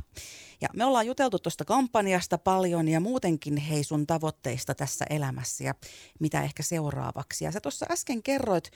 Ja 0.62 0.69
me 0.73 0.86
ollaan 0.86 1.08
juteltu 1.08 1.39
tuosta 1.39 1.65
kampanjasta 1.65 2.38
paljon 2.38 2.88
ja 2.88 2.99
muutenkin 2.99 3.58
hei 3.58 3.84
sun 3.84 4.08
tavoitteista 4.08 4.75
tässä 4.75 5.06
elämässä 5.10 5.63
ja 5.63 5.73
mitä 6.19 6.41
ehkä 6.41 6.63
seuraavaksi. 6.63 7.45
Ja 7.45 7.51
sä 7.51 7.62
tuossa 7.62 7.86
äsken 7.91 8.23
kerroit 8.23 8.71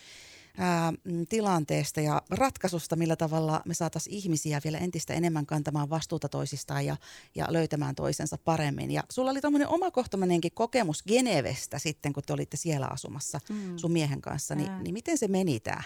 ää, 0.58 0.92
mm, 0.92 1.28
tilanteesta 1.30 2.02
ja 2.02 2.22
ratkaisusta, 2.30 2.96
millä 2.96 3.16
tavalla 3.16 3.62
me 3.66 3.74
saataisiin 3.74 4.16
ihmisiä 4.16 4.62
vielä 4.64 4.78
entistä 4.78 5.14
enemmän 5.14 5.46
kantamaan 5.46 5.90
vastuuta 5.90 6.30
toisistaan 6.30 6.86
ja, 6.86 6.96
ja 7.36 7.46
löytämään 7.50 7.96
toisensa 7.96 8.38
paremmin. 8.46 8.92
Ja 8.92 9.04
sulla 9.10 9.32
oli 9.32 9.42
tuommoinen 9.42 9.68
omakohtainenkin 9.68 10.52
kokemus 10.54 11.04
Genevestä 11.04 11.80
sitten, 11.80 12.14
kun 12.14 12.24
te 12.26 12.34
olitte 12.34 12.58
siellä 12.58 12.88
asumassa 12.88 13.40
mm. 13.50 13.78
sun 13.78 13.92
miehen 13.92 14.22
kanssa, 14.22 14.56
niin, 14.56 14.84
niin 14.84 14.94
miten 14.94 15.18
se 15.18 15.28
meni 15.28 15.60
tämä? 15.60 15.82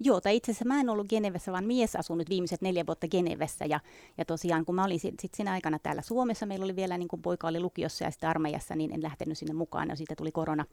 Joo, 0.00 0.20
tai 0.20 0.36
itse 0.36 0.52
asiassa 0.52 0.64
mä 0.64 0.80
en 0.80 0.88
ollut 0.88 1.08
Genevessä, 1.08 1.52
vaan 1.52 1.64
mies 1.64 1.96
asui 1.96 2.16
nyt 2.16 2.30
viimeiset 2.30 2.62
neljä 2.62 2.86
vuotta 2.86 3.08
Genevessä. 3.08 3.64
Ja, 3.64 3.80
ja 4.18 4.24
tosiaan, 4.24 4.64
kun 4.64 4.74
mä 4.74 4.84
olin 4.84 5.00
sitten 5.00 5.22
sit 5.22 5.34
siinä 5.34 5.52
aikana 5.52 5.78
täällä 5.78 6.02
Suomessa, 6.02 6.46
meillä 6.46 6.64
oli 6.64 6.76
vielä, 6.76 6.98
niin 6.98 7.08
kun 7.08 7.22
poika 7.22 7.48
oli 7.48 7.60
lukiossa 7.60 8.04
ja 8.04 8.10
sitten 8.10 8.30
armeijassa, 8.30 8.76
niin 8.76 8.92
en 8.92 9.02
lähtenyt 9.02 9.38
sinne 9.38 9.54
mukaan, 9.54 9.88
ja 9.88 9.96
siitä 9.96 10.14
tuli 10.16 10.32
korona, 10.32 10.64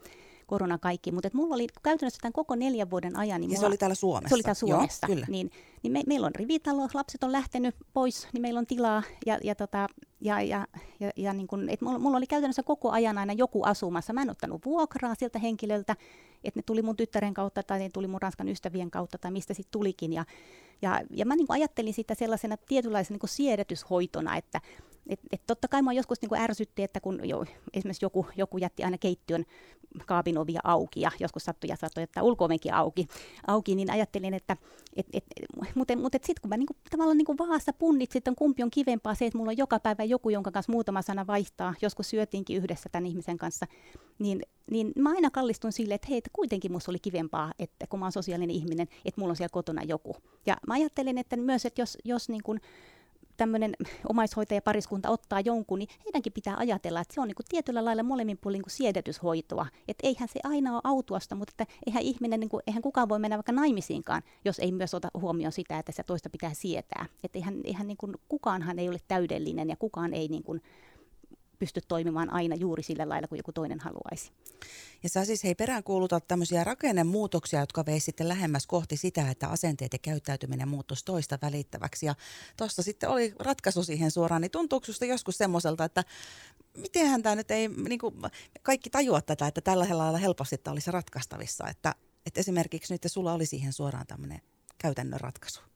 korona 0.47 0.77
kaikki. 0.77 1.11
Mutta 1.11 1.29
mulla 1.33 1.55
oli 1.55 1.67
käytännössä 1.83 2.19
tämän 2.21 2.33
koko 2.33 2.55
neljän 2.55 2.89
vuoden 2.89 3.15
ajan. 3.15 3.42
Niin 3.47 3.57
mulla, 3.57 3.59
se 3.59 3.65
oli 3.65 3.77
täällä 3.77 3.95
Suomessa? 3.95 4.29
Se 4.29 4.35
oli 4.35 4.43
täällä 4.43 4.59
Suomessa. 4.59 5.07
Joo, 5.07 5.15
kyllä. 5.15 5.25
Niin, 5.29 5.51
niin 5.83 5.93
me, 5.93 6.03
meillä 6.07 6.27
on 6.27 6.35
rivitalo, 6.35 6.87
lapset 6.93 7.23
on 7.23 7.31
lähtenyt 7.31 7.75
pois, 7.93 8.27
niin 8.33 8.41
meillä 8.41 8.57
on 8.57 8.65
tilaa. 8.65 9.03
Ja, 9.25 9.39
ja, 9.43 9.55
tota, 9.55 9.87
ja, 10.21 10.41
ja, 10.41 10.67
ja, 10.99 11.11
ja 11.15 11.33
niin 11.33 11.47
kun, 11.47 11.69
et 11.69 11.81
mulla, 11.81 11.99
mulla 11.99 12.17
oli 12.17 12.27
käytännössä 12.27 12.63
koko 12.63 12.91
ajan 12.91 13.17
aina 13.17 13.33
joku 13.33 13.63
asumassa. 13.63 14.13
Mä 14.13 14.21
en 14.21 14.29
ottanut 14.29 14.65
vuokraa 14.65 15.15
sieltä 15.15 15.39
henkilöltä, 15.39 15.95
että 16.43 16.59
ne 16.59 16.63
tuli 16.65 16.81
mun 16.81 16.95
tyttären 16.95 17.33
kautta 17.33 17.63
tai 17.63 17.79
ne 17.79 17.89
tuli 17.89 18.07
mun 18.07 18.21
ranskan 18.21 18.49
ystävien 18.49 18.91
kautta 18.91 19.17
tai 19.17 19.31
mistä 19.31 19.53
sitten 19.53 19.71
tulikin. 19.71 20.13
Ja, 20.13 20.25
ja, 20.81 21.01
ja 21.09 21.25
mä 21.25 21.35
niin 21.35 21.47
ajattelin 21.49 21.93
sitä 21.93 22.15
sellaisena 22.15 22.57
tietynlaisena 22.57 23.19
niin 23.21 23.29
siedätyshoitona, 23.29 24.35
että 24.35 24.61
et, 25.07 25.19
et 25.31 25.41
totta 25.47 25.67
kai 25.67 25.81
mä 25.81 25.93
joskus 25.93 26.21
niin 26.21 26.41
ärsytti, 26.41 26.83
että 26.83 26.99
kun 26.99 27.29
jo, 27.29 27.45
esimerkiksi 27.73 28.05
joku, 28.05 28.25
joku 28.37 28.57
jätti 28.57 28.83
aina 28.83 28.97
keittiön 28.97 29.45
kaapin 30.05 30.37
ovia 30.37 30.59
auki 30.63 31.01
ja 31.01 31.11
joskus 31.19 31.45
sattui 31.45 31.69
ja 31.69 31.75
saattoi 31.75 32.01
jättää 32.01 32.23
ulkovenkin 32.23 32.73
auki, 32.73 33.07
auki, 33.47 33.75
niin 33.75 33.91
ajattelin, 33.91 34.33
että 34.33 34.57
et, 34.95 35.07
et, 35.13 35.23
mutta, 35.75 35.95
mutta 35.95 36.17
sitten 36.17 36.41
kun 36.41 36.49
mä 36.49 36.57
niinku, 36.57 36.75
tavallaan 36.89 37.17
niinku 37.17 37.37
vaassa 37.37 37.73
punnitsin, 37.73 38.19
että 38.19 38.33
kumpi 38.37 38.63
on 38.63 38.71
kivempaa 38.71 39.15
se, 39.15 39.25
että 39.25 39.37
mulla 39.37 39.49
on 39.51 39.57
joka 39.57 39.79
päivä 39.79 40.03
joku, 40.03 40.29
jonka 40.29 40.51
kanssa 40.51 40.71
muutama 40.71 41.01
sana 41.01 41.27
vaihtaa, 41.27 41.73
joskus 41.81 42.09
syötiinkin 42.09 42.57
yhdessä 42.57 42.89
tämän 42.91 43.05
ihmisen 43.05 43.37
kanssa, 43.37 43.67
niin, 44.19 44.41
niin 44.71 44.91
mä 44.95 45.09
aina 45.09 45.29
kallistun 45.29 45.71
sille, 45.71 45.93
että 45.93 46.07
hei, 46.09 46.17
että 46.17 46.29
kuitenkin 46.33 46.71
musta 46.71 46.91
oli 46.91 46.99
kivempaa, 46.99 47.53
että 47.59 47.87
kun 47.87 47.99
mä 47.99 48.05
oon 48.05 48.11
sosiaalinen 48.11 48.55
ihminen, 48.55 48.87
että 49.05 49.21
mulla 49.21 49.31
on 49.31 49.35
siellä 49.35 49.53
kotona 49.53 49.83
joku. 49.83 50.15
Ja 50.45 50.57
mä 50.67 50.73
ajattelin, 50.73 51.17
että 51.17 51.37
myös, 51.37 51.65
että 51.65 51.81
jos, 51.81 51.97
jos 52.05 52.29
niin 52.29 52.43
kun, 52.43 52.59
tämmöinen 53.37 53.75
omaishoitajapariskunta 54.09 55.09
ottaa 55.09 55.39
jonkun, 55.39 55.79
niin 55.79 55.89
heidänkin 56.05 56.33
pitää 56.33 56.57
ajatella, 56.57 57.01
että 57.01 57.13
se 57.13 57.21
on 57.21 57.27
niin 57.27 57.35
kuin 57.35 57.45
tietyllä 57.49 57.85
lailla 57.85 58.03
molemmin 58.03 58.37
puolin 58.37 58.61
niin 58.61 58.71
siedätyshoitoa. 58.71 59.65
Että 59.87 60.07
eihän 60.07 60.29
se 60.29 60.39
aina 60.43 60.73
ole 60.73 60.81
autuasta, 60.83 61.35
mutta 61.35 61.53
että 61.59 61.73
eihän 61.87 62.03
ihminen, 62.03 62.39
niin 62.39 62.49
kuin, 62.49 62.63
eihän 62.67 62.81
kukaan 62.81 63.09
voi 63.09 63.19
mennä 63.19 63.37
vaikka 63.37 63.51
naimisiinkaan, 63.51 64.21
jos 64.45 64.59
ei 64.59 64.71
myös 64.71 64.93
ota 64.93 65.07
huomioon 65.21 65.51
sitä, 65.51 65.79
että 65.79 65.91
se 65.91 66.03
toista 66.03 66.29
pitää 66.29 66.53
sietää. 66.53 67.05
Että 67.23 67.37
eihän, 67.37 67.61
eihän 67.63 67.87
niin 67.87 67.97
kuin, 67.97 68.15
kukaanhan 68.29 68.79
ei 68.79 68.89
ole 68.89 68.99
täydellinen 69.07 69.69
ja 69.69 69.75
kukaan 69.75 70.13
ei 70.13 70.27
niin 70.27 70.43
kuin, 70.43 70.61
pysty 71.63 71.81
toimimaan 71.87 72.33
aina 72.33 72.55
juuri 72.55 72.83
sillä 72.83 73.09
lailla 73.09 73.27
kuin 73.27 73.39
joku 73.39 73.51
toinen 73.53 73.79
haluaisi. 73.79 74.31
Ja 75.03 75.09
sä 75.09 75.25
siis 75.25 75.43
hei 75.43 75.55
peräänkuulutat 75.55 76.27
tämmöisiä 76.27 76.63
rakennemuutoksia, 76.63 77.59
jotka 77.59 77.85
vei 77.85 77.99
sitten 77.99 78.27
lähemmäs 78.27 78.67
kohti 78.67 78.97
sitä, 78.97 79.29
että 79.29 79.47
asenteet 79.47 79.93
ja 79.93 79.99
käyttäytyminen 79.99 80.67
muuttuisi 80.67 81.05
toista 81.05 81.39
välittäväksi. 81.41 82.05
Ja 82.05 82.15
tuossa 82.57 82.83
sitten 82.83 83.09
oli 83.09 83.33
ratkaisu 83.39 83.83
siihen 83.83 84.11
suoraan, 84.11 84.41
niin 84.41 84.51
tuntuuko 84.51 84.85
susta 84.85 85.05
joskus 85.05 85.37
semmoiselta, 85.37 85.85
että 85.85 86.03
mitenhän 86.77 87.23
tämä 87.23 87.35
nyt 87.35 87.51
ei, 87.51 87.67
niin 87.67 87.99
kuin 87.99 88.15
kaikki 88.61 88.89
tajua 88.89 89.21
tätä, 89.21 89.47
että 89.47 89.61
tällä 89.61 89.85
lailla 89.97 90.17
helposti 90.17 90.57
tämä 90.57 90.71
olisi 90.71 90.91
ratkaistavissa, 90.91 91.67
että, 91.67 91.95
että 92.25 92.39
esimerkiksi 92.39 92.93
nyt 92.93 93.01
sulla 93.07 93.33
oli 93.33 93.45
siihen 93.45 93.73
suoraan 93.73 94.07
tämmöinen 94.07 94.41
käytännön 94.77 95.19
ratkaisu. 95.19 95.72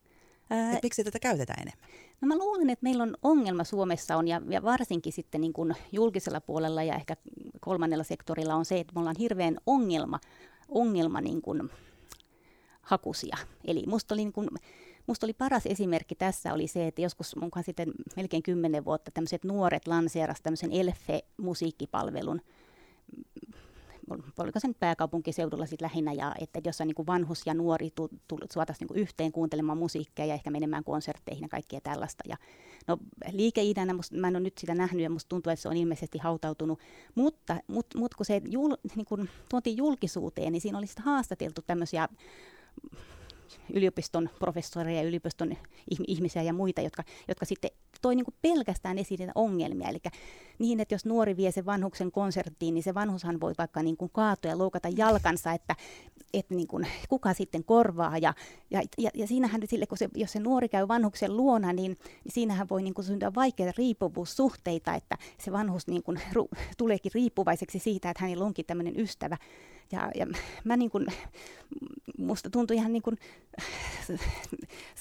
Ää, 0.50 0.80
miksi 0.84 1.04
tätä 1.04 1.20
käytetään 1.20 1.62
enemmän? 1.62 1.90
No 2.22 2.28
mä 2.28 2.38
luulen, 2.38 2.70
että 2.70 2.84
meillä 2.84 3.04
on 3.04 3.18
ongelma 3.24 3.64
Suomessa 3.64 4.18
on, 4.18 4.28
ja, 4.28 4.42
ja 4.50 4.64
varsinkin 4.64 5.14
sitten 5.14 5.42
niin 5.42 5.54
kuin 5.54 5.76
julkisella 5.92 6.42
puolella 6.42 6.84
ja 6.84 6.96
ehkä 6.96 7.16
kolmannella 7.62 8.04
sektorilla 8.04 8.56
on 8.56 8.66
se, 8.66 8.80
että 8.80 8.94
me 8.94 9.00
ollaan 9.00 9.16
hirveän 9.20 9.58
ongelma, 9.66 10.20
ongelma 10.70 11.22
niin 11.22 11.42
kuin 11.42 11.70
hakusia. 12.82 13.38
Eli 13.66 13.84
musta 13.88 14.16
oli, 14.16 14.22
niin 14.22 14.34
kuin, 14.34 14.50
musta 15.08 15.26
oli 15.26 15.34
paras 15.34 15.66
esimerkki 15.66 16.16
tässä 16.16 16.54
oli 16.54 16.68
se, 16.68 16.88
että 16.88 17.02
joskus 17.02 17.36
mukaan 17.36 17.64
sitten 17.64 17.92
melkein 18.16 18.44
kymmenen 18.44 18.86
vuotta 18.86 19.12
tämmöiset 19.12 19.44
nuoret 19.44 19.88
lanseerasivat 19.88 20.44
tämmöisen 20.44 20.72
Elfe-musiikkipalvelun, 20.72 22.42
oliko 24.38 24.60
se 24.60 24.68
nyt 24.68 24.80
pääkaupunkiseudulla 24.80 25.66
sitten 25.66 25.86
lähinnä, 25.86 26.14
ja 26.14 26.36
että 26.42 26.60
jossa 26.64 26.86
niin 26.86 26.96
kuin 26.96 27.08
vanhus 27.08 27.42
ja 27.46 27.54
nuori 27.54 27.90
suotaisiin 28.54 28.88
niin 28.90 29.02
yhteen 29.02 29.32
kuuntelemaan 29.32 29.78
musiikkia 29.78 30.26
ja 30.26 30.34
ehkä 30.34 30.52
menemään 30.52 30.84
konsertteihin 30.84 31.42
ja 31.42 31.50
kaikkea 31.50 31.82
tällaista. 31.82 32.24
Ja, 32.28 32.38
no 32.88 32.98
liikeidänä, 33.32 33.94
musta, 33.94 34.18
mä 34.18 34.28
en 34.28 34.36
ole 34.36 34.44
nyt 34.44 34.58
sitä 34.58 34.76
nähnyt 34.76 35.04
ja 35.04 35.10
musta 35.10 35.30
tuntuu, 35.30 35.52
että 35.52 35.62
se 35.62 35.70
on 35.70 35.78
ilmeisesti 35.78 36.18
hautautunut, 36.18 36.80
mutta 37.16 37.58
mut, 37.68 37.88
mut 37.96 38.16
kun 38.16 38.26
se 38.26 38.42
jul, 38.50 38.76
niin 38.96 39.06
kun 39.06 39.30
tuotiin 39.50 39.78
julkisuuteen, 39.78 40.52
niin 40.52 40.62
siinä 40.62 40.78
oli 40.78 40.88
sitten 40.88 41.06
haastateltu 41.06 41.62
tämmöisiä 41.62 42.10
yliopiston 43.74 44.30
professoreja, 44.40 45.04
yliopiston 45.04 45.58
ihmisiä 46.08 46.42
ja 46.42 46.54
muita, 46.54 46.82
jotka, 46.82 47.04
jotka 47.28 47.46
sitten 47.46 47.72
toi 48.02 48.16
niin 48.16 48.26
kuin 48.26 48.36
pelkästään 48.42 48.98
esiin 48.98 49.18
niitä 49.18 49.32
ongelmia. 49.36 49.90
Eli 49.90 50.00
niin, 50.60 50.80
että 50.80 50.96
jos 50.96 51.06
nuori 51.06 51.38
vie 51.38 51.52
sen 51.52 51.66
vanhuksen 51.66 52.12
konserttiin, 52.12 52.74
niin 52.74 52.84
se 52.84 52.94
vanhushan 52.94 53.40
voi 53.40 53.54
vaikka 53.58 53.84
niin 53.84 53.98
kuin 53.98 54.12
kaatua 54.14 54.52
ja 54.52 54.58
loukata 54.58 54.90
jalkansa, 54.98 55.54
että, 55.54 55.76
että 56.34 56.56
niin 56.56 56.68
kuin, 56.68 56.88
kuka 57.10 57.34
sitten 57.34 57.64
korvaa. 57.64 58.18
Ja, 58.18 58.34
ja, 58.72 58.82
ja, 58.98 59.10
ja 59.14 59.28
siinähän 59.28 59.62
sille, 59.66 59.86
kun 59.86 59.98
se, 59.98 60.10
jos 60.16 60.32
se 60.32 60.40
nuori 60.40 60.70
käy 60.70 60.88
vanhuksen 60.88 61.38
luona, 61.38 61.74
niin, 61.74 61.98
niin 62.24 62.34
siinähän 62.34 62.70
voi 62.70 62.84
niin 62.84 62.94
kuin 62.94 63.06
syntyä 63.06 63.32
vaikeita 63.36 63.74
riippuvuussuhteita, 63.78 64.96
että 64.96 65.18
se 65.38 65.52
vanhus 65.52 65.88
niin 65.88 66.04
kuin, 66.04 66.22
ru, 66.34 66.50
tuleekin 66.78 67.12
riippuvaiseksi 67.16 67.80
siitä, 67.80 68.10
että 68.10 68.24
hänellä 68.24 68.46
onkin 68.46 68.66
tämmöinen 68.66 69.00
ystävä. 69.00 69.38
Ja, 69.92 70.12
ja 70.16 70.28
mä 70.64 70.78
niin 70.78 70.92
kuin, 70.92 71.06
musta 72.18 72.50
tuntui 72.50 72.76
ihan 72.76 72.94
niin 72.94 73.02
kuin 73.02 73.18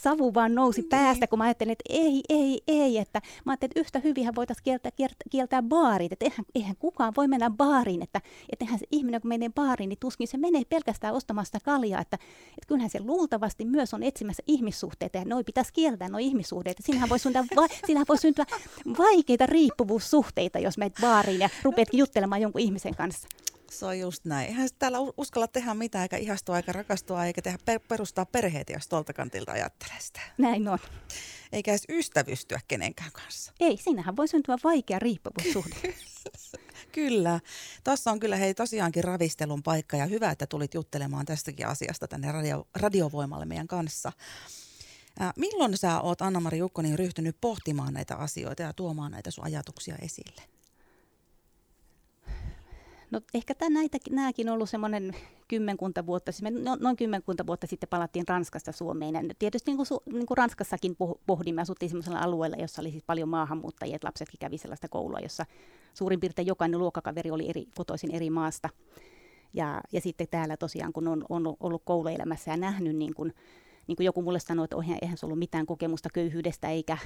savu 0.05 0.35
vaan 0.35 0.55
nousi 0.55 0.81
niin. 0.81 0.89
päästä, 0.89 1.27
kun 1.27 1.39
mä 1.39 1.45
ajattelin, 1.45 1.73
että 1.73 1.85
ei, 1.89 2.23
ei, 2.29 2.61
ei, 2.69 2.99
että 2.99 3.21
mä 3.45 3.53
ajattelin, 3.53 3.71
että 3.71 3.81
yhtä 3.81 3.99
hyvinhän 3.99 4.35
voitaisiin 4.35 4.65
kieltää, 4.65 4.93
kieltää 5.31 5.63
baarit, 5.63 6.13
että 6.13 6.25
eihän, 6.25 6.45
eihän 6.55 6.77
kukaan 6.77 7.13
voi 7.17 7.29
mennä 7.29 7.51
baariin, 7.51 8.03
että, 8.03 8.21
että 8.53 8.65
eihän 8.65 8.79
se 8.79 8.87
ihminen, 8.93 9.21
kun 9.21 9.29
menee 9.29 9.49
baariin, 9.49 9.89
niin 9.89 9.99
tuskin 9.99 10.29
se 10.29 10.37
menee 10.37 10.63
pelkästään 10.65 11.15
ostamasta 11.15 11.59
kaljaa, 11.61 12.01
että, 12.01 12.17
että 12.49 12.69
kyllähän 12.69 12.91
se 12.91 13.01
luultavasti 13.01 13.65
myös 13.65 13.95
on 13.95 14.03
etsimässä 14.03 14.43
ihmissuhteita, 14.47 15.19
ja 15.19 15.25
noi 15.25 15.45
pitäisi 15.45 15.73
kieltää 15.73 16.09
nuo 16.09 16.19
ihmissuhteet, 16.19 16.77
siinähän 16.81 17.09
voi 17.09 17.19
syntyä, 17.19 17.45
va, 17.57 17.67
siinähän 17.87 18.07
voi 18.09 18.19
syntyä 18.19 18.45
vaikeita 18.99 19.47
riippuvuussuhteita, 19.47 20.59
jos 20.59 20.79
menet 20.79 20.95
baariin 21.01 21.41
ja 21.41 21.49
rupeat 21.63 21.89
juttelemaan 21.93 22.43
jonkun 22.43 22.61
ihmisen 22.61 22.95
kanssa. 22.95 23.29
Se 23.71 23.87
on 23.87 23.99
just 23.99 24.25
näin. 24.25 24.49
Eihän 24.49 24.69
täällä 24.79 24.99
uskalla 25.17 25.49
tehdä 25.49 25.75
mitään, 25.75 26.03
eikä 26.03 26.17
ihastua, 26.17 26.57
eikä 26.57 26.73
rakastua, 26.73 27.25
eikä 27.25 27.43
tehdä 27.43 27.59
per- 27.65 27.81
perustaa 27.89 28.27
perheitä, 28.27 28.73
jos 28.73 28.89
tuolta 28.89 29.13
kantilta 29.13 29.53
ajattelee 29.53 30.01
sitä. 30.01 30.21
Näin 30.39 30.69
on. 30.69 30.79
Eikä 31.53 31.71
edes 31.71 31.85
ystävystyä 31.89 32.61
kenenkään 32.69 33.13
kanssa. 33.13 33.53
Ei, 33.61 33.77
siinähän 33.77 34.17
voi 34.17 34.29
syntyä 34.29 34.57
vaikea 34.65 34.99
riippuvuussuhde. 34.99 35.95
kyllä. 36.93 37.41
Tuossa 37.85 38.11
on 38.11 38.21
kyllä 38.21 38.37
hei 38.37 38.55
tosiaankin 38.55 39.05
ravistelun 39.05 39.63
paikka 39.63 39.97
ja 39.97 40.07
hyvä, 40.07 40.31
että 40.31 40.47
tulit 40.47 40.75
juttelemaan 40.75 41.27
tästäkin 41.27 41.67
asiasta 41.67 42.09
tänne 42.09 42.33
radio, 42.33 42.69
radiovoimalle 42.75 43.45
meidän 43.45 43.69
kanssa. 43.69 44.13
Äh, 45.21 45.33
milloin 45.37 45.77
sä 45.77 46.01
oot 46.01 46.23
Anna-Mari 46.23 46.59
Jukkonen 46.59 46.99
ryhtynyt 46.99 47.37
pohtimaan 47.41 47.95
näitä 47.95 48.17
asioita 48.17 48.63
ja 48.63 48.73
tuomaan 48.73 49.13
näitä 49.13 49.31
sun 49.31 49.45
ajatuksia 49.45 49.97
esille? 49.97 50.56
No 53.17 53.21
ehkä 53.35 53.55
tämän, 53.55 53.73
näitäkin, 53.73 54.15
nämäkin 54.15 54.49
on 54.49 54.55
ollut 54.55 54.71
semmoinen 54.71 55.15
kymmenkunta 55.49 56.07
vuotta, 56.07 56.33
siis 56.33 56.43
me 56.43 56.51
no, 56.51 56.77
noin 56.81 56.97
kymmenkunta 56.97 57.47
vuotta 57.47 57.67
sitten 57.67 57.89
palattiin 57.89 58.29
Ranskasta 58.29 58.73
Suomeen. 58.73 59.15
Ja 59.15 59.35
tietysti 59.39 59.71
niin 59.71 59.77
kuin, 59.77 60.01
niin 60.13 60.27
kuin 60.27 60.39
Ranskassakin 60.39 60.97
pohdimme, 61.27 61.63
asuttiin 61.63 61.91
sellaisella 61.91 62.19
alueella, 62.19 62.57
jossa 62.57 62.83
oli 62.83 62.91
siis 62.91 63.05
paljon 63.07 63.29
maahanmuuttajia, 63.29 63.97
että 63.97 64.07
lapsetkin 64.07 64.39
kävi 64.39 64.59
sellaista 64.59 64.89
koulua, 64.89 65.19
jossa 65.21 65.47
suurin 65.95 66.21
piirtein 66.21 66.47
jokainen 66.47 66.81
luokkakaveri 66.81 67.31
oli 67.31 67.49
eri, 67.49 67.67
kotoisin 67.77 68.15
eri 68.15 68.31
maasta. 68.31 68.69
Ja, 69.55 69.81
ja 69.93 70.01
sitten 70.01 70.29
täällä 70.31 70.57
tosiaan, 70.57 70.93
kun 70.93 71.09
on, 71.09 71.25
on 71.29 71.57
ollut 71.61 71.83
kouluelämässä 71.85 72.51
ja 72.51 72.57
nähnyt 72.57 72.97
niin 72.97 73.15
kuin, 73.15 73.33
niin 73.87 73.97
kuin 73.97 74.05
joku 74.05 74.23
mulle 74.23 74.41
sanoi, 74.41 74.65
että 74.65 74.77
eihän, 74.83 74.99
eihän 75.03 75.19
ollut 75.23 75.39
mitään 75.39 75.67
kokemusta 75.67 76.09
köyhyydestä 76.13 76.69
eikä 76.69 76.99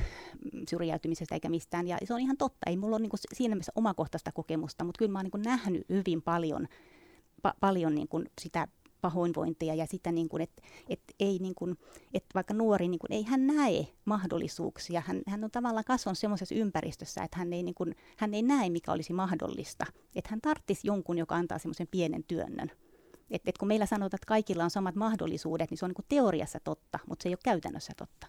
syrjäytymisestä 0.69 1.35
eikä 1.35 1.49
mistään. 1.49 1.89
Ja 1.89 1.99
se 2.05 2.15
on 2.15 2.21
ihan 2.21 2.37
totta, 2.37 2.71
ei 2.71 2.77
mulla 2.77 2.97
ole 2.97 3.03
niin 3.03 3.11
kuin 3.11 3.21
siinä 3.35 3.55
mielessä 3.55 3.73
omakohtaista 3.75 4.33
kokemusta, 4.33 4.85
mutta 4.85 4.99
kyllä 4.99 5.13
mä 5.13 5.19
oon 5.19 5.31
niin 5.35 5.43
nähnyt 5.43 5.85
hyvin 5.89 6.23
paljon, 6.23 6.69
pa- 7.49 7.57
paljon 7.61 7.95
niin 7.95 8.09
kuin 8.09 8.25
sitä 8.41 8.69
pahoinvointia 9.01 9.75
ja 9.75 9.87
sitä, 9.87 10.13
niin 10.13 10.29
kuin, 10.29 10.43
että, 10.43 10.63
että, 10.89 11.15
ei, 11.21 11.39
niin 11.39 11.55
kuin, 11.55 11.79
että 12.15 12.29
vaikka 12.35 12.55
nuori, 12.55 12.89
niin 12.89 12.99
kuin, 12.99 13.13
ei 13.13 13.23
hän 13.23 13.47
näe 13.47 13.87
mahdollisuuksia. 14.05 15.03
Hän, 15.07 15.23
hän 15.27 15.45
on 15.45 15.51
tavallaan 15.51 15.85
kasvanut 15.85 16.19
semmoisessa 16.19 16.55
ympäristössä, 16.55 17.23
että 17.25 17.39
hän 17.39 17.53
ei, 17.53 17.63
niin 17.63 17.75
kuin, 17.75 17.95
hän 18.17 18.35
ei 18.35 18.43
näe, 18.43 18.71
mikä 18.71 18.93
olisi 18.93 19.13
mahdollista. 19.13 19.87
Että 20.17 20.31
hän 20.31 20.41
tarttisi 20.41 20.87
jonkun, 20.87 21.19
joka 21.19 21.35
antaa 21.35 21.59
semmoisen 21.59 21.89
pienen 21.91 22.25
työnnön. 22.25 22.71
Et, 23.31 23.43
et 23.47 23.59
kun 23.59 23.69
meillä 23.69 23.87
sanotaan, 23.87 24.19
että 24.19 24.27
kaikilla 24.27 24.65
on 24.65 24.71
samat 24.71 24.95
mahdollisuudet, 24.95 25.71
niin 25.71 25.79
se 25.79 25.85
on 25.85 25.93
niin 25.97 26.07
teoriassa 26.09 26.61
totta, 26.61 26.99
mutta 27.07 27.23
se 27.23 27.29
ei 27.29 27.33
ole 27.33 27.39
käytännössä 27.45 27.93
totta. 27.97 28.27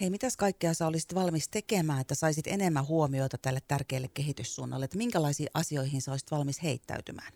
Hei, 0.00 0.10
mitäs 0.10 0.36
kaikkea 0.36 0.74
sä 0.74 0.86
olisit 0.86 1.14
valmis 1.14 1.48
tekemään, 1.48 2.00
että 2.00 2.14
saisit 2.14 2.46
enemmän 2.46 2.86
huomiota 2.86 3.38
tälle 3.38 3.60
tärkeälle 3.68 4.08
kehityssuunnalle? 4.14 4.84
Että 4.84 4.98
minkälaisiin 4.98 5.48
asioihin 5.54 6.02
sä 6.02 6.10
olisit 6.10 6.30
valmis 6.30 6.62
heittäytymään? 6.62 7.32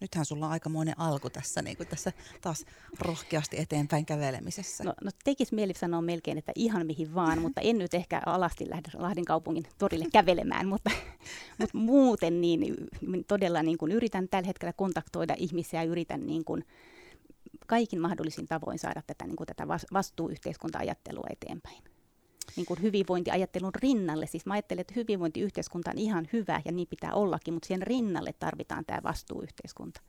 Nythän 0.00 0.24
sulla 0.24 0.46
on 0.46 0.52
aikamoinen 0.52 1.00
alku 1.00 1.30
tässä, 1.30 1.62
niin 1.62 1.76
kuin 1.76 1.86
tässä 1.86 2.12
taas 2.40 2.64
rohkeasti 3.00 3.60
eteenpäin 3.60 4.06
kävelemisessä. 4.06 4.84
No, 4.84 4.94
no 5.04 5.10
tekisi 5.24 5.54
mieli 5.54 5.74
sanoa 5.74 6.02
melkein, 6.02 6.38
että 6.38 6.52
ihan 6.54 6.86
mihin 6.86 7.14
vaan, 7.14 7.42
mutta 7.42 7.60
en 7.60 7.78
nyt 7.78 7.94
ehkä 7.94 8.22
alasti 8.26 8.70
lähde 8.70 8.88
Lahden 8.94 9.24
kaupungin 9.24 9.64
torille 9.78 10.06
kävelemään, 10.12 10.68
mutta, 10.68 10.90
mutta 11.58 11.78
muuten 11.78 12.40
niin 12.40 12.76
todella 13.26 13.62
niin 13.62 13.78
kuin 13.78 13.92
yritän 13.92 14.28
tällä 14.28 14.46
hetkellä 14.46 14.72
kontaktoida 14.72 15.34
ihmisiä 15.38 15.82
ja 15.82 15.90
yritän 15.90 16.26
niin 16.26 16.44
kuin 16.44 16.64
kaikin 17.66 18.00
mahdollisin 18.00 18.46
tavoin 18.46 18.78
saada 18.78 19.02
tätä, 19.06 19.26
niin 19.26 19.36
kuin 19.36 19.46
tätä 19.46 19.68
vastuuyhteiskunta-ajattelua 19.68 21.26
eteenpäin 21.30 21.97
niin 22.56 22.66
kuin 22.66 22.82
hyvinvointiajattelun 22.82 23.74
rinnalle. 23.74 24.26
Siis 24.26 24.46
mä 24.46 24.54
ajattelen, 24.54 24.80
että 24.80 24.94
hyvinvointiyhteiskunta 24.96 25.90
on 25.90 25.98
ihan 25.98 26.28
hyvä 26.32 26.62
ja 26.64 26.72
niin 26.72 26.88
pitää 26.88 27.14
ollakin, 27.14 27.54
mutta 27.54 27.66
siihen 27.66 27.82
rinnalle 27.82 28.32
tarvitaan 28.32 28.84
tämä 28.84 29.00
vastuuyhteiskunta. 29.02 30.00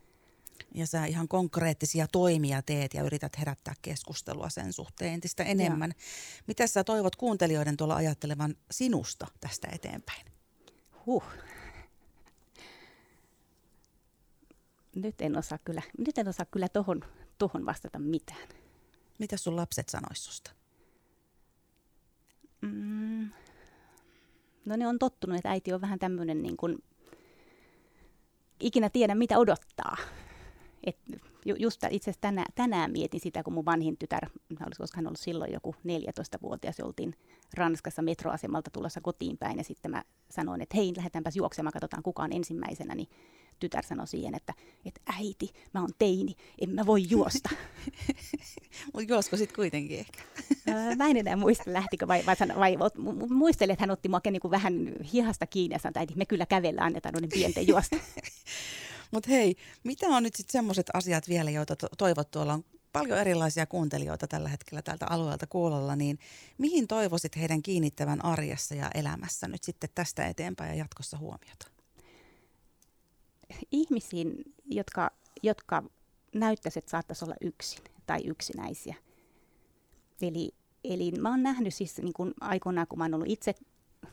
Ja 0.76 0.88
sä 0.88 1.06
ihan 1.06 1.28
konkreettisia 1.28 2.08
toimia 2.12 2.62
teet 2.62 2.94
ja 2.94 3.04
yrität 3.04 3.40
herättää 3.40 3.74
keskustelua 3.82 4.50
sen 4.50 4.74
suhteen 4.74 5.14
entistä 5.14 5.44
enemmän. 5.44 5.94
Ja. 5.98 6.04
Mitä 6.48 6.68
sä 6.68 6.84
toivot 6.84 7.16
kuuntelijoiden 7.16 7.78
tuolla 7.78 7.96
ajattelevan 7.96 8.56
sinusta 8.72 9.28
tästä 9.40 9.68
eteenpäin? 9.72 10.26
Huh. 11.06 11.24
Nyt 14.96 15.22
en 15.22 15.38
osaa 15.38 15.58
kyllä, 15.58 15.82
nyt 15.98 16.18
en 16.18 16.28
osaa 16.28 16.46
kyllä 16.46 16.70
tohon, 16.70 17.02
tohon 17.38 17.66
vastata 17.66 18.00
mitään. 18.00 18.48
Mitä 19.20 19.38
sun 19.38 19.56
lapset 19.56 19.90
sanois 19.90 20.26
susta? 20.26 20.59
Mm, 22.62 23.30
no 24.66 24.76
ne 24.76 24.88
on 24.88 25.00
tottunut, 25.00 25.38
että 25.38 25.50
äiti 25.50 25.74
on 25.74 25.82
vähän 25.82 26.00
tämmöinen 26.00 26.44
niin 26.44 26.58
kuin, 26.58 26.78
ikinä 28.60 28.90
tiedä 28.90 29.16
mitä 29.16 29.38
odottaa. 29.38 29.98
Et 30.84 30.98
just 31.46 31.84
itse 31.90 32.12
asiassa 32.12 32.22
tänään, 32.22 32.54
tänään 32.56 32.92
mietin 32.92 33.20
sitä, 33.20 33.44
kun 33.44 33.54
mun 33.54 33.66
vanhin 33.66 33.98
tytär, 33.98 34.30
olisiko 34.50 34.88
hän 34.96 35.08
ollut 35.08 35.20
silloin 35.20 35.54
joku 35.54 35.76
14-vuotias, 35.88 36.80
oltiin 36.80 37.16
Ranskassa 37.54 38.02
metroasemalta 38.02 38.72
tulossa 38.72 39.02
kotiin 39.02 39.38
päin 39.38 39.58
ja 39.58 39.64
sitten 39.64 39.92
mä 39.92 40.04
sanoin, 40.30 40.62
että 40.62 40.78
hei, 40.78 40.94
lähdetäänpäs 40.98 41.36
juoksemaan, 41.36 41.74
katsotaan 41.74 42.04
kuka 42.04 42.24
on 42.24 42.34
ensimmäisenä, 42.34 42.96
niin 42.96 43.08
tytär 43.60 43.86
sanoi 43.86 44.08
siihen, 44.08 44.36
että, 44.36 44.54
että 44.86 45.02
äiti, 45.06 45.54
mä 45.74 45.82
oon 45.82 45.90
teini, 46.00 46.36
en 46.62 46.70
mä 46.70 46.86
voi 46.86 47.06
juosta. 47.10 47.50
Mutta 48.94 49.14
juosko 49.14 49.38
sitten 49.38 49.56
kuitenkin 49.56 50.00
ehkä? 50.00 50.24
mä 50.96 51.08
en 51.08 51.18
enää 51.18 51.36
muista, 51.36 51.64
lähtikö 51.74 52.08
vai, 52.08 52.26
vai, 52.26 52.36
vai, 52.60 52.80
vai 52.80 52.90
muistelin, 53.30 53.74
että 53.74 53.84
hän 53.84 53.92
otti 53.92 54.10
mua 54.10 54.22
niin 54.32 54.42
kuin 54.42 54.52
vähän 54.52 54.74
hihasta 55.14 55.48
kiinni 55.48 55.76
ja 55.76 55.80
sanoi, 55.80 56.04
että 56.04 56.16
me 56.16 56.26
kyllä 56.26 56.46
kävellä 56.46 56.82
annetaan 56.82 57.14
noiden 57.14 57.30
pienten 57.30 57.68
juosta. 57.68 57.96
Mutta 59.12 59.30
hei, 59.30 59.56
mitä 59.84 60.08
on 60.08 60.24
nyt 60.24 60.36
sitten 60.36 60.52
semmoiset 60.52 60.88
asiat 60.94 61.30
vielä, 61.30 61.50
joita 61.50 61.76
to- 61.76 61.90
toivot 61.98 62.32
tuolla 62.32 62.54
on 62.54 62.64
paljon 62.94 63.20
erilaisia 63.20 63.66
kuuntelijoita 63.66 64.28
tällä 64.28 64.50
hetkellä 64.50 64.82
tältä 64.82 65.06
alueelta 65.10 65.48
kuulolla, 65.48 65.96
niin 65.96 66.20
mihin 66.58 66.88
toivoisit 66.88 67.36
heidän 67.36 67.62
kiinnittävän 67.62 68.26
arjessa 68.26 68.76
ja 68.76 68.92
elämässä 68.94 69.48
nyt 69.48 69.64
sitten 69.64 69.90
tästä 69.96 70.28
eteenpäin 70.28 70.70
ja 70.70 70.76
jatkossa 70.76 71.18
huomiota? 71.18 71.79
Ihmisiin, 73.72 74.54
jotka, 74.66 75.12
jotka 75.44 75.84
näyttäisivät, 76.36 76.84
että 76.84 76.92
saattaisi 76.92 77.26
olla 77.26 77.36
yksin 77.42 77.84
tai 78.06 78.20
yksinäisiä. 78.26 78.96
Eli, 80.22 80.52
eli 80.84 81.12
mä 81.12 81.30
oon 81.30 81.44
nähnyt 81.44 81.74
siis 81.74 81.98
niin 81.98 82.14
kun 82.14 82.34
aikoinaan, 82.42 82.88
kun 82.88 83.00
mä 83.00 83.04
oon 83.04 83.14
ollut 83.14 83.30
itse, 83.30 83.56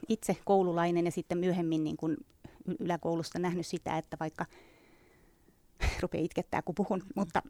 itse 0.09 0.37
koululainen 0.45 1.05
ja 1.05 1.11
sitten 1.11 1.39
myöhemmin 1.39 1.85
niin 1.85 1.97
kun 1.97 2.17
yläkoulusta 2.81 3.39
nähnyt 3.39 3.67
sitä, 3.67 3.99
että 3.99 4.17
vaikka– 4.21 4.47
rupeaa 6.01 6.25
itkettää, 6.25 6.63
kun 6.63 6.75
puhun, 6.75 7.03
mutta 7.15 7.43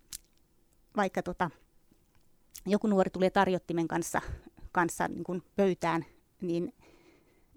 vaikka 0.96 1.22
tota, 1.22 1.51
joku 2.66 2.87
nuori 2.87 3.11
tulee 3.11 3.31
tarjottimen 3.31 3.88
kanssa, 3.88 4.20
kanssa 4.72 5.09
niin 5.09 5.25
kuin 5.25 5.42
pöytään, 5.57 6.05
niin, 6.40 6.75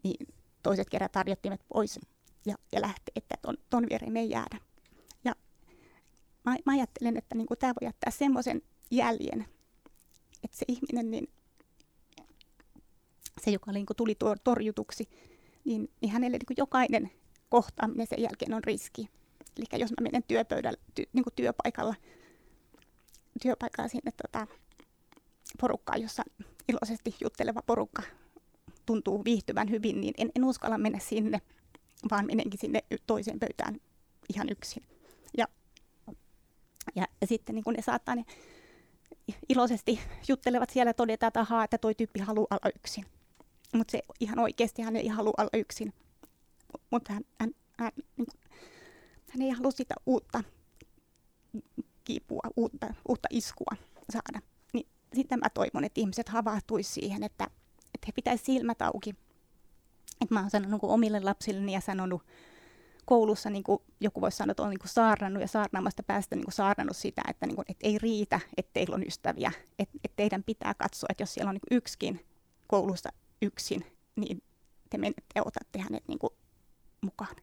niin 0.03 0.27
toiset 0.63 0.89
kerää 0.89 1.09
tarjottimet 1.09 1.61
pois 1.73 1.99
ja, 2.45 2.55
ja 2.71 2.81
lähtee, 2.81 3.11
että 3.15 3.35
ton, 3.41 3.57
ton 3.69 3.85
viereen 3.89 4.17
ei 4.17 4.29
jäädä. 4.29 4.59
Ja 5.23 5.35
mä, 6.45 6.55
mä 6.65 6.73
ajattelen, 6.73 7.17
että 7.17 7.35
niin 7.35 7.47
tämä 7.59 7.73
voi 7.81 7.87
jättää 7.87 8.11
semmoisen 8.11 8.61
jäljen, 8.91 9.45
että 10.43 10.57
se 10.57 10.65
ihminen, 10.67 11.11
niin 11.11 11.27
se, 13.41 13.51
joka 13.51 13.71
niin 13.71 13.85
tuli 13.97 14.15
torjutuksi, 14.43 15.09
niin, 15.65 15.89
niin 16.01 16.11
hänelle 16.11 16.37
niin 16.37 16.57
jokainen 16.57 17.11
kohtaaminen 17.49 18.07
sen 18.07 18.21
jälkeen 18.21 18.53
on 18.53 18.63
riski. 18.63 19.09
Eli 19.57 19.81
jos 19.81 19.91
mä 19.91 20.03
menen 20.03 20.23
työpöydällä, 20.27 20.79
ty, 20.95 21.03
niin 21.13 21.25
työpaikalla, 21.35 21.95
työpaikalla 23.41 23.87
sinne 23.87 24.11
tota, 24.11 24.47
porukkaan, 25.61 26.01
jossa 26.01 26.23
iloisesti 26.67 27.15
jutteleva 27.21 27.61
porukka 27.61 28.03
tuntuu 28.85 29.23
viihtyvän 29.25 29.69
hyvin, 29.69 30.01
niin 30.01 30.13
en, 30.17 30.31
en 30.35 30.45
uskalla 30.45 30.77
mennä 30.77 30.99
sinne, 30.99 31.41
vaan 32.11 32.25
menenkin 32.25 32.59
sinne 32.59 32.83
toiseen 33.07 33.39
pöytään 33.39 33.79
ihan 34.33 34.49
yksin. 34.49 34.83
Ja, 35.37 35.47
ja, 36.95 37.07
ja 37.21 37.27
sitten 37.27 37.55
niin 37.55 37.63
kun 37.63 37.73
ne 37.73 37.81
saattaa 37.81 38.15
ne 38.15 38.25
iloisesti 39.49 39.99
juttelevat 40.27 40.69
siellä 40.69 40.93
todeta, 40.93 41.27
että 41.27 41.39
ahaa, 41.39 41.63
että 41.63 41.77
toi 41.77 41.95
tyyppi 41.95 42.19
haluaa 42.19 42.47
olla 42.51 42.71
yksin. 42.75 43.05
Mutta 43.73 43.91
se 43.91 44.01
ihan 44.19 44.39
oikeasti 44.39 44.81
hän 44.81 44.95
ei 44.95 45.07
halua 45.07 45.33
olla 45.37 45.49
yksin. 45.53 45.93
Mutta 46.91 47.13
hän, 47.13 47.23
hän, 47.39 47.51
hän 47.79 47.91
niin 48.17 48.27
hän 49.29 49.41
ei 49.41 49.49
halua 49.49 49.71
sitä 49.71 49.95
uutta 50.05 50.43
kipua, 52.03 52.41
uutta, 52.55 52.93
uutta 53.09 53.27
iskua 53.31 53.75
saada. 54.11 54.41
Niin 54.73 54.87
sitten 55.13 55.39
mä 55.39 55.49
toivon, 55.49 55.83
että 55.83 56.01
ihmiset 56.01 56.29
havahtuisi 56.29 56.93
siihen, 56.93 57.23
että, 57.23 57.43
että 57.93 58.05
he 58.07 58.11
pitäisi 58.11 58.45
silmät 58.45 58.81
auki. 58.81 59.15
Että 60.21 60.35
mä 60.35 60.39
oon 60.39 60.49
sanonut 60.49 60.79
omille 60.83 61.19
lapsilleni 61.19 61.73
ja 61.73 61.81
sanonut 61.81 62.21
koulussa, 63.05 63.49
niin 63.49 63.63
kuin 63.63 63.81
joku 63.99 64.21
voisi 64.21 64.37
sanoa, 64.37 64.51
että 64.51 64.63
on 64.63 64.69
niin 64.69 64.79
kuin 64.79 64.89
saarnannut 64.89 65.41
ja 65.41 65.47
saarnaamasta 65.47 66.03
päästä 66.03 66.35
niin 66.35 66.45
kuin 66.45 66.53
saarnannut 66.53 66.97
sitä, 66.97 67.21
että, 67.29 67.45
niin 67.45 67.55
kuin, 67.55 67.65
että 67.69 67.87
ei 67.87 67.97
riitä, 67.97 68.39
että 68.57 68.73
teillä 68.73 68.95
on 68.95 69.07
ystäviä. 69.07 69.51
Että, 69.79 69.97
että 70.03 70.15
teidän 70.15 70.43
pitää 70.43 70.73
katsoa, 70.73 71.07
että 71.09 71.23
jos 71.23 71.33
siellä 71.33 71.49
on 71.49 71.55
niin 71.55 71.77
yksikin 71.77 72.25
koulussa 72.67 73.09
yksin, 73.41 73.85
niin 74.15 74.43
te 74.89 74.97
menette 74.97 75.25
ja 75.35 75.41
otatte 75.45 75.79
hänet 75.79 76.03
niin 76.07 76.19
kuin 76.19 76.33
mukaan 77.01 77.35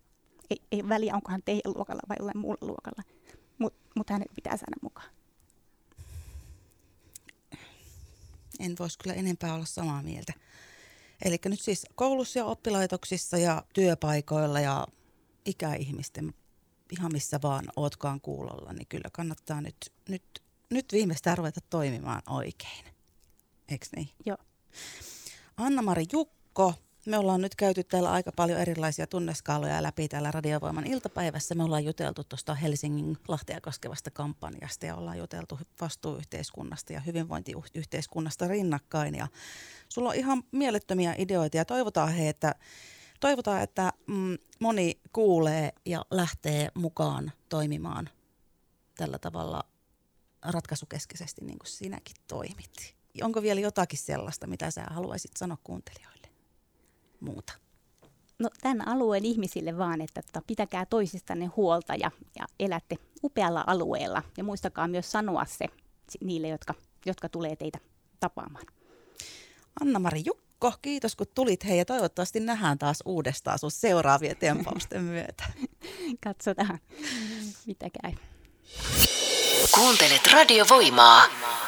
ei, 0.50 0.60
ei 0.72 0.88
väliä, 0.88 1.14
onko 1.14 1.30
hän 1.30 1.42
teidän 1.44 1.72
luokalla 1.74 2.02
vai 2.08 2.16
jollain 2.18 2.38
muulla 2.38 2.66
luokalla, 2.66 3.02
mutta 3.58 3.78
mut 3.96 4.10
hänet 4.10 4.28
pitää 4.34 4.56
saada 4.56 4.76
mukaan. 4.82 5.10
En 8.60 8.74
voisi 8.78 8.98
kyllä 8.98 9.14
enempää 9.14 9.54
olla 9.54 9.64
samaa 9.64 10.02
mieltä. 10.02 10.32
Eli 11.24 11.38
nyt 11.44 11.60
siis 11.60 11.86
koulussa 11.94 12.38
ja 12.38 12.44
oppilaitoksissa 12.44 13.38
ja 13.38 13.62
työpaikoilla 13.72 14.60
ja 14.60 14.86
ikäihmisten 15.44 16.34
ihan 16.90 17.12
missä 17.12 17.40
vaan 17.42 17.64
ootkaan 17.76 18.20
kuulolla, 18.20 18.72
niin 18.72 18.86
kyllä 18.86 19.08
kannattaa 19.12 19.60
nyt, 19.60 19.92
nyt, 20.08 20.42
nyt 20.70 20.86
viimeistään 20.92 21.38
ruveta 21.38 21.60
toimimaan 21.70 22.22
oikein. 22.28 22.84
Eikö 23.68 23.86
niin? 23.96 24.08
Joo. 24.26 24.36
Anna-Mari 25.56 26.04
Jukko, 26.12 26.74
me 27.06 27.18
ollaan 27.18 27.40
nyt 27.40 27.54
käyty 27.54 27.84
täällä 27.84 28.12
aika 28.12 28.32
paljon 28.32 28.60
erilaisia 28.60 29.06
tunneskaaloja 29.06 29.82
läpi 29.82 30.08
täällä 30.08 30.30
Radiovoiman 30.30 30.86
iltapäivässä. 30.86 31.54
Me 31.54 31.64
ollaan 31.64 31.84
juteltu 31.84 32.24
tuosta 32.24 32.54
Helsingin 32.54 33.18
Lahtea 33.28 33.60
koskevasta 33.60 34.10
kampanjasta 34.10 34.86
ja 34.86 34.96
ollaan 34.96 35.18
juteltu 35.18 35.58
vastuuyhteiskunnasta 35.80 36.92
ja 36.92 37.00
hyvinvointiyhteiskunnasta 37.00 38.48
rinnakkain. 38.48 39.14
Ja 39.14 39.28
sulla 39.88 40.08
on 40.08 40.14
ihan 40.14 40.42
mielettömiä 40.52 41.14
ideoita 41.18 41.56
ja 41.56 41.64
toivotaan 41.64 42.12
he, 42.12 42.28
että, 42.28 42.54
toivotaan, 43.20 43.62
että 43.62 43.92
mm, 44.06 44.38
moni 44.60 45.00
kuulee 45.12 45.72
ja 45.84 46.04
lähtee 46.10 46.68
mukaan 46.74 47.32
toimimaan 47.48 48.10
tällä 48.96 49.18
tavalla 49.18 49.64
ratkaisukeskeisesti 50.42 51.44
niin 51.44 51.58
kuin 51.58 51.70
sinäkin 51.70 52.16
toimit. 52.28 52.96
Onko 53.22 53.42
vielä 53.42 53.60
jotakin 53.60 53.98
sellaista, 53.98 54.46
mitä 54.46 54.70
sä 54.70 54.84
haluaisit 54.90 55.30
sanoa 55.36 55.58
kuuntelijoille? 55.64 56.15
Muuta? 57.20 57.52
No 58.38 58.48
tämän 58.60 58.88
alueen 58.88 59.24
ihmisille 59.24 59.78
vaan, 59.78 60.00
että 60.00 60.22
tota, 60.22 60.42
pitäkää 60.46 60.86
toisistanne 60.86 61.46
huolta 61.46 61.94
ja, 61.94 62.10
ja 62.38 62.46
elätte 62.60 62.96
upealla 63.24 63.64
alueella. 63.66 64.22
Ja 64.36 64.44
muistakaa 64.44 64.88
myös 64.88 65.12
sanoa 65.12 65.44
se 65.44 65.66
niille, 66.20 66.48
jotka, 66.48 66.74
jotka 67.06 67.28
tulee 67.28 67.56
teitä 67.56 67.78
tapaamaan. 68.20 68.66
Anna-Mari 69.80 70.22
Jukko, 70.26 70.72
kiitos 70.82 71.16
kun 71.16 71.26
tulit 71.34 71.64
hei 71.64 71.78
ja 71.78 71.84
toivottavasti 71.84 72.40
nähdään 72.40 72.78
taas 72.78 73.02
uudestaan 73.04 73.58
sun 73.58 73.70
seuraavien 73.70 74.36
tempausten 74.36 75.02
myötä. 75.14 75.44
Katsotaan, 76.24 76.78
mitä 77.66 77.86
käy. 78.02 78.12
Kuuntelet 79.74 80.32
radiovoimaa. 80.32 81.24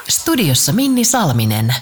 Studiossa 0.09 0.73
Minni 0.73 1.05
Salminen. 1.05 1.75